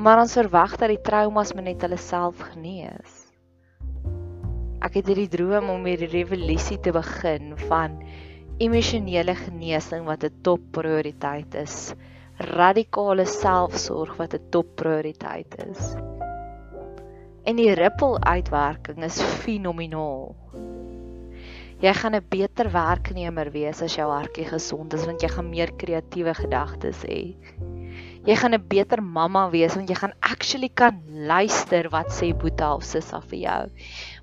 maar 0.00 0.22
ons 0.22 0.32
verwag 0.32 0.78
dat 0.80 0.88
die 0.88 1.02
traumas 1.04 1.52
met 1.52 1.66
net 1.66 1.82
hulle 1.84 1.98
self 2.00 2.40
genees. 2.52 3.16
Ek 4.80 4.96
het 4.96 5.10
hierdie 5.10 5.28
droom 5.28 5.68
om 5.74 5.84
hierdie 5.84 6.08
revolusie 6.08 6.78
te 6.80 6.92
begin 6.96 7.52
van 7.66 7.98
emosionele 8.64 9.34
genesing 9.36 10.06
wat 10.08 10.24
'n 10.24 10.40
topprioriteit 10.46 11.54
is, 11.54 11.92
radikale 12.40 13.26
selfsorg 13.26 14.16
wat 14.16 14.34
'n 14.34 14.48
topprioriteit 14.50 15.54
is. 15.70 15.94
En 17.44 17.56
die 17.56 17.72
ripple 17.74 18.20
uitwerking 18.20 19.04
is 19.04 19.22
fenomenaal. 19.22 20.34
Jy 21.80 21.92
gaan 21.94 22.14
'n 22.14 22.26
beter 22.28 22.72
werknemer 22.72 23.50
wees 23.50 23.82
as 23.82 23.94
jou 23.94 24.10
hartjie 24.10 24.44
gesond 24.44 24.92
is 24.92 25.06
want 25.06 25.20
jy 25.22 25.28
gaan 25.28 25.50
meer 25.50 25.72
kreatiewe 25.72 26.34
gedagtes 26.34 27.02
hê 27.02 27.36
jy 28.28 28.36
gaan 28.36 28.54
'n 28.54 28.68
beter 28.68 29.00
mamma 29.02 29.48
wees 29.50 29.74
want 29.74 29.88
jy 29.88 29.96
gaan 29.96 30.12
actually 30.20 30.68
kan 30.68 31.00
luister 31.08 31.88
wat 31.88 32.12
sê 32.12 32.32
Boeta 32.36 32.74
of 32.74 32.84
Sissa 32.84 33.20
vir 33.20 33.38
jou. 33.38 33.62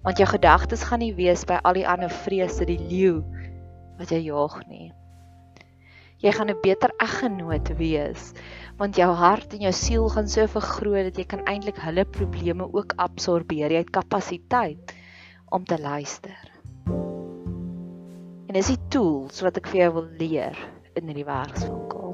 Want 0.04 0.18
jou 0.18 0.28
gedagtes 0.28 0.84
gaan 0.84 1.00
nie 1.00 1.14
wees 1.14 1.46
by 1.46 1.58
al 1.64 1.74
die 1.74 1.88
ander 1.88 2.10
vrese 2.10 2.66
die 2.66 2.80
leeu 2.80 3.24
wat 3.98 4.10
jy 4.12 4.22
jaag 4.30 4.62
nie. 4.68 4.94
Jy 6.18 6.32
gaan 6.34 6.50
'n 6.50 6.62
beter 6.62 6.92
eggenoot 6.98 7.70
wees 7.78 8.34
want 8.78 8.96
jou 8.96 9.10
hart 9.14 9.54
en 9.54 9.62
jou 9.66 9.74
siel 9.74 10.10
gaan 10.10 10.28
so 10.28 10.46
vergroot 10.48 11.10
dat 11.10 11.18
jy 11.18 11.26
kan 11.26 11.46
eintlik 11.46 11.78
hulle 11.82 12.06
probleme 12.06 12.66
ook 12.74 12.94
absorbeer. 12.98 13.72
Jy 13.72 13.78
het 13.78 13.90
kapasiteit 13.90 14.94
om 15.50 15.66
te 15.66 15.78
luister. 15.82 16.38
En 18.48 18.54
dis 18.54 18.68
die 18.68 18.82
tools 18.90 19.42
wat 19.42 19.58
ek 19.58 19.68
vir 19.68 19.82
jou 19.82 19.94
wil 19.94 20.10
leer 20.20 20.58
in 20.96 21.10
hierdie 21.10 21.26
werkswinkel. 21.26 22.14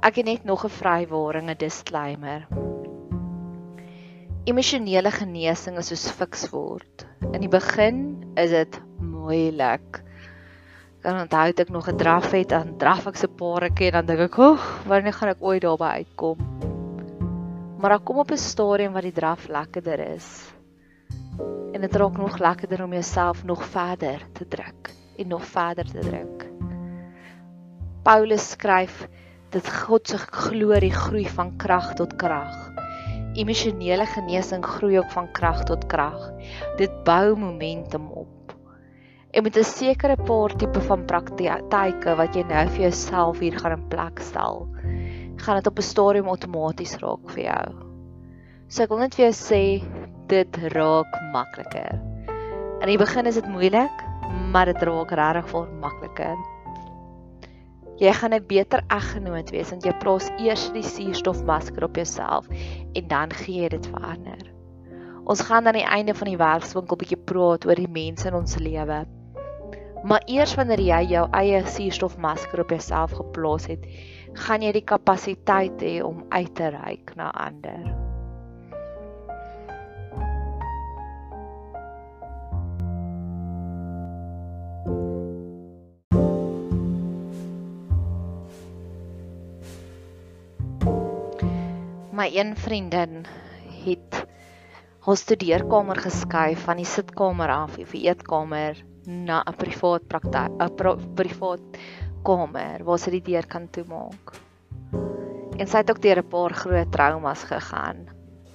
Ek 0.00 0.16
het 0.16 0.26
net 0.26 0.44
nog 0.44 0.64
'n 0.64 0.68
vrywaring, 0.68 1.50
'n 1.50 1.56
disclaimer. 1.58 2.46
Emosionele 4.44 5.10
genesing 5.10 5.76
is 5.78 5.88
soos 5.88 6.10
fiks 6.10 6.48
word. 6.50 7.06
In 7.32 7.40
die 7.40 7.48
begin 7.48 8.24
is 8.36 8.50
dit 8.50 8.80
moeilik. 9.00 10.02
Dan 11.00 11.20
onthou 11.20 11.48
ek 11.48 11.68
nog 11.68 11.88
'n 11.88 11.96
draf 11.96 12.30
het, 12.30 12.48
dan 12.48 12.76
draf 12.76 13.06
ek 13.06 13.16
se 13.16 13.28
paartjie 13.28 13.86
en 13.86 13.92
dan 13.92 14.06
dink 14.06 14.20
ek, 14.20 14.38
"Oeg, 14.38 14.84
wanneer 14.86 15.12
gaan 15.12 15.28
ek 15.28 15.42
ooit 15.42 15.62
daarby 15.62 15.84
uitkom?" 15.84 16.38
Maar 17.80 17.90
ek 17.90 18.04
kom 18.04 18.18
op 18.18 18.30
'n 18.30 18.36
stadium 18.36 18.92
waar 18.92 19.08
die 19.08 19.12
draf 19.12 19.48
lekkerder 19.48 19.98
is. 19.98 20.52
En 21.72 21.80
dit 21.80 21.96
raak 21.96 22.16
nog 22.16 22.38
lekkerder 22.38 22.84
om 22.84 22.92
jouself 22.92 23.44
nog 23.44 23.64
verder 23.64 24.26
te 24.32 24.48
druk 24.48 24.90
en 25.16 25.28
nog 25.28 25.44
verder 25.44 25.84
te 25.84 25.98
druk. 25.98 26.48
Paulus 28.02 28.50
skryf 28.50 29.08
dit 29.50 29.72
God 29.82 30.08
se 30.08 30.18
glorie 30.18 30.92
groei 30.92 31.28
van 31.28 31.56
krag 31.56 31.94
tot 31.94 32.16
krag. 32.16 32.70
Emosionele 33.34 34.06
genesing 34.06 34.64
groei 34.64 34.98
ook 34.98 35.10
van 35.10 35.32
krag 35.32 35.64
tot 35.64 35.86
krag. 35.86 36.32
Dit 36.76 37.04
bou 37.04 37.36
momentum 37.36 38.10
op. 38.10 38.39
En 39.30 39.42
met 39.42 39.56
'n 39.56 39.64
sekere 39.64 40.16
paar 40.16 40.56
tipe 40.56 40.80
van 40.80 41.04
praktyke 41.04 42.14
wat 42.18 42.34
jy 42.34 42.42
nou 42.42 42.64
vir 42.68 42.80
jouself 42.80 43.38
hier 43.38 43.58
gaan 43.58 43.76
in 43.76 43.88
plek 43.88 44.18
stel, 44.18 44.66
gaan 45.36 45.56
dit 45.56 45.66
op 45.66 45.78
'n 45.78 45.82
stadium 45.82 46.28
outomaties 46.28 46.96
raak 46.98 47.30
vir 47.30 47.44
jou. 47.44 47.66
So 48.68 48.82
ek 48.82 48.88
wil 48.88 48.98
net 48.98 49.14
vir 49.14 49.24
jou 49.24 49.34
sê 49.34 49.82
dit 50.26 50.56
raak 50.74 51.14
makliker. 51.32 52.00
In 52.80 52.86
die 52.86 52.98
begin 52.98 53.26
is 53.26 53.34
dit 53.34 53.48
moeilik, 53.48 54.02
maar 54.50 54.66
dit 54.66 54.82
raak 54.82 55.10
regtig 55.10 55.48
vol 55.48 55.66
makliker. 55.80 56.36
Jy 57.98 58.12
gaan 58.12 58.34
'n 58.34 58.46
beter 58.46 58.82
eggenoot 58.88 59.50
wees 59.50 59.70
want 59.70 59.84
jy 59.84 59.92
plaas 59.92 60.30
eers 60.38 60.72
die 60.72 60.82
suurstofmasker 60.82 61.84
op 61.84 61.96
jouself 61.96 62.48
en 62.94 63.08
dan 63.08 63.30
gee 63.30 63.62
jy 63.62 63.68
dit 63.68 63.86
vir 63.86 64.02
ander. 64.02 64.42
Ons 65.24 65.40
gaan 65.40 65.66
aan 65.66 65.78
die 65.78 65.86
einde 65.86 66.14
van 66.14 66.26
die 66.26 66.36
werkswinkel 66.36 66.96
bietjie 66.96 67.24
praat 67.24 67.66
oor 67.66 67.74
die 67.74 67.88
mense 67.88 68.28
in 68.28 68.34
ons 68.34 68.58
lewe. 68.58 69.06
Maar 70.02 70.22
eers 70.26 70.54
wanneer 70.56 70.80
jy 70.80 71.00
jou 71.12 71.26
eie 71.36 71.64
suurstofmasker 71.66 72.64
op 72.64 72.70
jouself 72.72 73.12
geplaas 73.18 73.68
het, 73.68 73.84
gaan 74.46 74.62
jy 74.64 74.72
die 74.72 74.86
kapasiteit 74.86 75.82
hê 75.84 75.98
om 76.04 76.24
uit 76.30 76.54
te 76.54 76.70
reik 76.72 77.16
na 77.16 77.32
ander. 77.34 77.90
my 92.20 92.26
een 92.36 92.56
vriendin 92.56 93.22
het 93.84 94.26
haar 95.00 95.16
studeerkamer 95.16 95.96
geskuif 95.96 96.66
van 96.68 96.76
die 96.76 96.84
sitkamer 96.84 97.48
af 97.48 97.78
die 97.80 98.02
eetkamer 98.02 98.76
na 99.06 99.42
'n 99.46 99.56
privaat 99.56 100.08
praktyk, 100.08 100.50
'n 100.60 101.14
privaat 101.14 101.60
kamer 102.24 102.84
waar 102.84 102.98
sy 102.98 103.10
die 103.10 103.26
deur 103.32 103.46
kan 103.46 103.68
toemaak. 103.68 104.34
En 105.58 105.66
sy 105.66 105.76
het 105.76 105.90
ook 105.90 106.02
deur 106.02 106.18
'n 106.18 106.28
paar 106.28 106.52
groot 106.54 106.92
traumas 106.92 107.44
gegaan. 107.44 108.08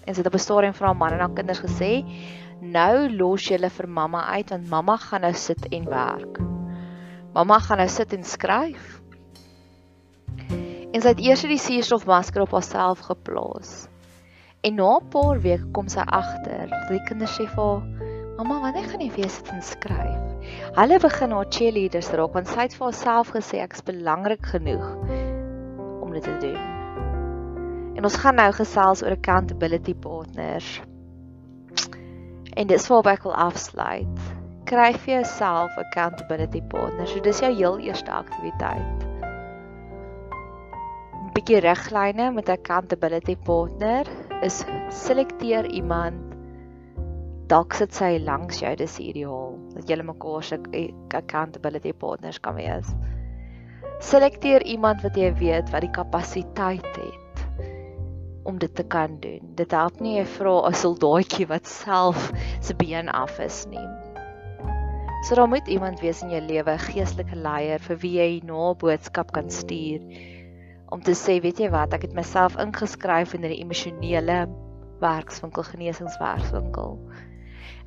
En 0.05 0.13
sy 0.13 0.21
het 0.21 0.27
op 0.27 0.35
'n 0.35 0.45
stadium 0.47 0.73
vir 0.73 0.87
haar 0.87 0.97
man 0.97 1.13
en 1.13 1.19
haar 1.19 1.33
kinders 1.33 1.61
gesê: 1.61 2.05
"Nou 2.61 3.09
los 3.09 3.47
julle 3.47 3.69
vir 3.69 3.87
mamma 3.87 4.25
uit 4.35 4.49
want 4.49 4.69
mamma 4.69 4.97
gaan 4.97 5.21
nou 5.21 5.33
sit 5.33 5.67
en 5.71 5.85
werk. 5.85 6.39
Mamma 7.33 7.59
gaan 7.59 7.77
nou 7.77 7.89
sit 7.89 8.13
en 8.13 8.23
skryf 8.23 9.01
en 10.95 11.03
sy 11.03 11.11
het 11.11 11.19
eers 11.19 11.41
die 11.43 11.59
suurstofmasker 11.59 12.45
op 12.45 12.53
haarself 12.55 13.01
geplaas. 13.09 13.89
En 14.63 14.79
na 14.79 14.95
'n 14.97 15.09
paar 15.11 15.41
weke 15.41 15.67
kom 15.75 15.87
sy 15.91 16.03
agter, 16.07 16.71
die 16.89 17.03
kinders 17.07 17.35
sê 17.37 17.45
vir 17.55 17.63
haar: 17.63 17.83
"Mamma, 18.37 18.61
wanneer 18.61 18.89
gaan 18.89 19.01
jy 19.01 19.11
weer 19.11 19.29
sit 19.29 19.51
en 19.51 19.61
skryf?" 19.61 20.24
Hulle 20.73 20.99
begin 20.99 21.31
haar 21.31 21.45
cheerleaders 21.49 22.09
raak 22.17 22.33
want 22.33 22.49
sy 22.49 22.65
het 22.65 22.75
vir 22.77 22.87
haarself 22.87 23.31
gesê 23.35 23.61
ek 23.63 23.77
is 23.77 23.85
belangrik 23.85 24.45
genoeg 24.53 24.85
om 26.01 26.11
dit 26.11 26.25
te 26.25 26.35
doen. 26.41 26.59
En 27.95 28.03
ons 28.09 28.19
gaan 28.23 28.35
nou 28.41 28.49
gesels 28.57 29.03
oor 29.05 29.15
accountability 29.15 29.93
partners. 29.93 30.81
En 32.55 32.67
dis 32.67 32.87
waar 32.91 33.13
ek 33.13 33.23
wil 33.23 33.35
afsluit. 33.47 34.29
Kry 34.65 34.91
vir 34.97 35.19
jouself 35.19 35.77
accountability 35.77 36.61
partners. 36.61 37.13
So 37.13 37.21
dis 37.21 37.43
jou 37.43 37.53
heel 37.53 37.83
eerste 37.85 38.11
aktiwiteit 38.11 39.05
bietjie 41.35 41.59
riglyne 41.59 42.31
met 42.31 42.47
'n 42.49 42.57
accountability 42.57 43.35
partner 43.35 44.07
is 44.41 44.63
selekteer 44.89 45.65
iemand 45.69 46.24
dalk 47.51 47.73
sit 47.77 47.93
sy 47.93 48.17
langs 48.21 48.61
jou 48.61 48.71
dis 48.75 48.97
ideaal 48.99 49.57
dat 49.75 49.89
julle 49.89 50.05
mekaar 50.07 50.43
se 50.43 50.57
accountability 51.13 51.93
partners 51.93 52.39
kan 52.39 52.55
wees. 52.57 52.89
Selekteer 54.03 54.65
iemand 54.65 55.03
wat 55.05 55.17
jy 55.17 55.31
weet 55.39 55.69
wat 55.73 55.85
die 55.85 55.93
kapasiteit 55.93 56.97
het 56.97 57.45
om 58.45 58.57
dit 58.61 58.75
te 58.75 58.83
kan 58.83 59.19
doen. 59.21 59.41
Dit 59.57 59.71
help 59.71 60.01
nie 60.01 60.17
jy 60.17 60.25
vra 60.37 60.55
'n 60.69 60.73
soldaatjie 60.73 61.47
wat 61.47 61.67
self 61.67 62.31
se 62.61 62.73
been 62.73 63.09
af 63.09 63.39
is 63.39 63.65
nie. 63.69 63.89
So 65.25 65.35
daar 65.35 65.49
moet 65.49 65.67
iemand 65.67 66.01
wees 66.01 66.21
in 66.21 66.29
jou 66.29 66.41
lewe, 66.41 66.71
'n 66.71 66.87
geestelike 66.91 67.35
leier 67.35 67.79
vir 67.79 67.97
wie 67.97 68.17
jy 68.17 68.41
'n 68.43 68.77
boodskap 68.77 69.31
kan 69.31 69.49
stuur 69.49 70.01
om 70.93 71.01
te 71.01 71.11
sê, 71.11 71.41
weet 71.41 71.59
jy 71.59 71.69
wat, 71.69 71.93
ek 71.93 72.01
het 72.01 72.13
myself 72.13 72.57
ingeskryf 72.61 73.33
in 73.33 73.45
'n 73.45 73.51
emosionele 73.51 74.47
werkswinkel, 75.01 75.63
genesingswerkswinkel. 75.63 76.99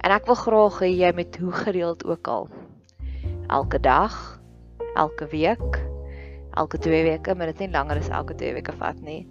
En 0.04 0.14
ek 0.14 0.26
wil 0.26 0.38
graag 0.38 0.80
hê 0.82 0.90
jy 0.94 1.12
moet 1.14 1.36
hoe 1.42 1.52
gereeld 1.52 2.04
ook 2.06 2.28
al 2.28 2.48
elke 3.48 3.80
dag, 3.80 4.40
elke 4.94 5.26
week, 5.32 5.80
elke 6.52 6.78
2 6.78 7.02
weke, 7.02 7.34
maar 7.34 7.52
dit 7.52 7.64
nie 7.64 7.70
langer 7.72 8.02
as 8.02 8.10
elke 8.12 8.34
2 8.34 8.58
weke 8.58 8.74
vat 8.76 9.00
nie. 9.00 9.26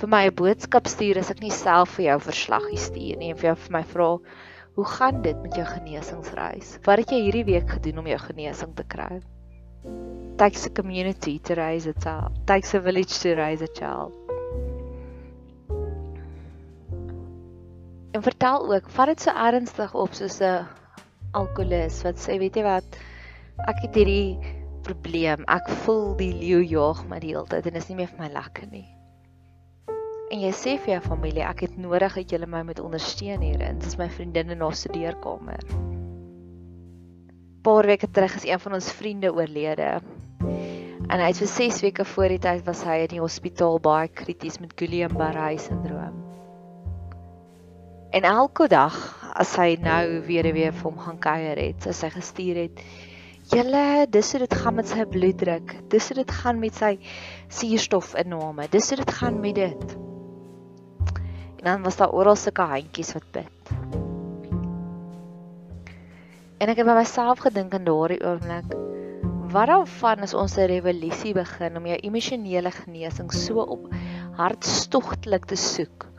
Vir 0.00 0.08
my 0.08 0.26
'n 0.26 0.34
boodskap 0.34 0.86
stuur 0.88 1.18
as 1.18 1.30
ek 1.30 1.40
nie 1.40 1.52
self 1.52 1.98
vir 1.98 2.04
jou 2.04 2.20
verslaggie 2.30 2.78
stuur 2.78 3.18
nie 3.18 3.30
en 3.30 3.36
vir 3.36 3.52
jou 3.52 3.56
vir 3.56 3.72
my 3.72 3.84
vra 3.84 4.18
Hoe 4.74 4.84
gaan 4.86 5.22
dit 5.22 5.42
met 5.42 5.54
jou 5.54 5.66
genesingsreis? 5.66 6.78
Wat 6.86 7.02
het 7.02 7.10
jy 7.10 7.18
hierdie 7.24 7.44
week 7.44 7.72
gedoen 7.74 7.98
om 7.98 8.06
jou 8.06 8.18
genesing 8.22 8.70
te 8.78 8.84
kry? 8.86 9.18
Takes 10.38 10.66
a 10.66 10.70
community 10.70 11.40
to 11.42 11.54
raise 11.58 11.90
a 11.90 11.92
child. 11.98 12.38
Takes 12.46 12.74
a 12.74 12.80
village 12.80 13.18
to 13.20 13.34
raise 13.34 13.64
a 13.64 13.68
child. 13.74 14.19
En 18.12 18.22
vertel 18.22 18.74
ook, 18.74 18.88
vat 18.90 19.12
dit 19.12 19.26
so 19.26 19.30
ernstig 19.30 19.94
op 19.94 20.14
soos 20.18 20.40
'n 20.40 20.66
alkolikus 21.32 22.02
wat 22.02 22.18
sê, 22.18 22.38
weet 22.38 22.56
jy 22.56 22.62
wat, 22.62 22.96
ek 23.68 23.84
het 23.86 23.94
hierdie 23.94 24.38
probleem. 24.82 25.44
Ek 25.46 25.68
voel 25.84 26.16
die 26.16 26.32
leeu 26.32 26.62
jaag 26.62 27.06
my 27.08 27.20
die 27.20 27.36
hele 27.36 27.46
tyd 27.46 27.66
en 27.66 27.72
dit 27.72 27.82
is 27.82 27.88
nie 27.88 27.96
meer 28.02 28.08
vir 28.08 28.26
my 28.26 28.32
lekker 28.32 28.66
nie 28.70 28.88
en 30.30 30.38
jy 30.44 30.50
sê 30.54 30.76
vir 30.78 30.94
jou 30.94 31.00
familie 31.08 31.42
ek 31.42 31.64
het 31.66 31.78
nodig 31.80 32.14
dat 32.20 32.32
julle 32.32 32.46
my 32.46 32.62
moet 32.66 32.80
ondersteun 32.82 33.42
hierin. 33.42 33.80
Dit 33.82 33.90
is 33.90 33.98
my 33.98 34.06
vriendin 34.14 34.54
in 34.54 34.62
haar 34.62 34.76
studeerkamer. 34.78 35.64
Paar 37.66 37.88
weke 37.90 38.08
terug 38.08 38.36
is 38.38 38.46
een 38.46 38.62
van 38.62 38.78
ons 38.78 38.92
vriende 38.94 39.34
oorlede. 39.34 39.90
En 41.10 41.18
hy 41.18 41.26
het 41.32 41.42
vir 41.42 41.50
6 41.50 41.82
weke 41.82 42.06
voor 42.14 42.36
die 42.36 42.42
tyd 42.46 42.64
was 42.68 42.84
hy 42.86 43.00
in 43.08 43.14
die 43.16 43.22
hospitaal 43.24 43.82
baie 43.82 44.08
krities 44.22 44.60
met 44.62 44.76
Guillain-Barré 44.78 45.56
syndroom. 45.58 46.29
En 48.10 48.26
elke 48.26 48.66
dag 48.68 48.96
as 49.38 49.54
hy 49.56 49.76
nou 49.78 50.20
weer 50.26 50.50
weer 50.52 50.74
vir 50.74 50.86
hom 50.88 50.98
gaan 50.98 51.18
kuier 51.22 51.58
het, 51.60 51.86
so 51.94 52.06
hy 52.06 52.10
gestuur 52.16 52.58
het 52.64 52.82
Julle, 53.50 54.06
dis 54.06 54.28
hoe 54.30 54.38
dit 54.44 54.52
gaan 54.54 54.76
met 54.78 54.86
sy 54.86 55.02
bloeddruk. 55.10 55.72
Dis 55.90 56.06
hoe 56.12 56.20
dit 56.20 56.32
gaan 56.38 56.60
met 56.62 56.76
sy 56.76 56.90
suurstofinname. 57.50 58.68
Dis 58.70 58.92
hoe 58.92 58.98
dit 59.00 59.10
gaan 59.16 59.40
met 59.42 59.56
dit. 59.58 59.96
En 61.58 61.64
dan 61.66 61.82
was 61.82 61.98
daar 61.98 62.14
oral 62.14 62.38
sulke 62.38 62.62
handjies 62.62 63.10
wat 63.16 63.26
bid. 63.34 63.72
En 66.62 66.70
ek 66.70 66.78
het 66.78 66.86
by 66.86 66.94
myself 67.00 67.42
gedink 67.42 67.74
in 67.74 67.88
daardie 67.88 68.20
oomblik, 68.22 68.70
wat 69.50 69.72
dan 69.72 69.88
van 69.96 70.22
as 70.28 70.36
ons 70.36 70.54
'n 70.54 70.70
revolusie 70.70 71.34
begin 71.34 71.76
om 71.76 71.90
jou 71.90 71.98
emosionele 71.98 72.70
genesing 72.70 73.32
so 73.32 73.66
op 73.66 73.90
hartstogtelik 74.38 75.44
te 75.50 75.56
soek 75.56 76.09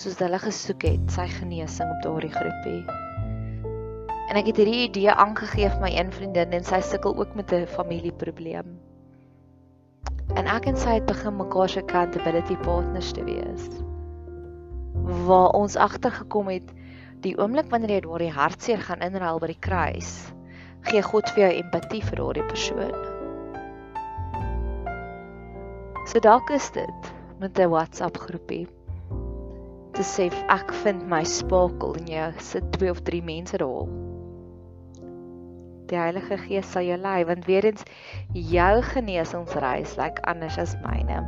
soos 0.00 0.16
hulle 0.16 0.38
gesoek 0.40 0.84
het 0.86 1.10
sy 1.12 1.26
genesing 1.28 1.90
op 1.92 1.98
daardie 2.06 2.30
groepie. 2.32 2.78
En 4.30 4.38
ek 4.38 4.46
het 4.48 4.60
hierdie 4.62 4.86
idee 4.86 5.12
aangegee 5.12 5.68
vir 5.68 5.82
my 5.82 5.90
een 5.92 6.12
vriendin 6.14 6.54
en 6.56 6.64
sy 6.64 6.78
sukkel 6.80 7.18
ook 7.20 7.34
met 7.36 7.52
'n 7.52 7.66
familieprobleem. 7.68 8.70
En 10.40 10.46
ek 10.46 10.70
en 10.72 10.76
sy 10.76 10.96
het 10.96 11.06
begin 11.06 11.36
mekaar 11.36 11.68
se 11.68 11.82
accountability 11.82 12.56
partners 12.56 13.12
te 13.12 13.24
wees 13.24 13.68
waar 15.26 15.50
ons 15.50 15.76
agtergekom 15.76 16.48
het 16.48 16.72
die 17.20 17.36
oomblik 17.36 17.68
wanneer 17.70 17.90
jy 17.90 18.00
daardie 18.00 18.32
hartseer 18.32 18.80
gaan 18.80 19.00
inruil 19.00 19.38
by 19.38 19.46
die 19.46 19.60
kruis, 19.60 20.32
gee 20.80 21.02
God 21.02 21.28
vir 21.30 21.42
jou 21.44 21.52
empatie 21.60 22.02
vir 22.02 22.16
daardie 22.16 22.46
persoon. 22.48 22.94
So 26.06 26.20
dalk 26.20 26.50
is 26.50 26.70
dit 26.70 27.12
met 27.38 27.58
'n 27.58 27.68
WhatsApp 27.68 28.16
groepie 28.16 28.68
te 30.00 30.04
sê 30.08 30.26
ek 30.48 30.70
vind 30.80 31.02
my 31.12 31.20
spakel 31.28 31.90
en 31.98 32.06
jy 32.08 32.28
sit 32.40 32.64
twee 32.72 32.88
of 32.88 33.02
drie 33.04 33.20
mense 33.20 33.58
daar. 33.60 33.90
Die 35.90 35.98
Heilige 36.00 36.38
Gees 36.40 36.70
sal 36.72 36.86
jou 36.88 36.96
lei 37.02 37.18
want 37.28 37.44
weer 37.50 37.68
eens 37.68 37.84
jou 38.32 38.72
genesingsreis 38.94 39.98
lyk 40.00 40.16
like 40.16 40.24
anders 40.32 40.56
as 40.62 40.72
myne. 40.86 41.20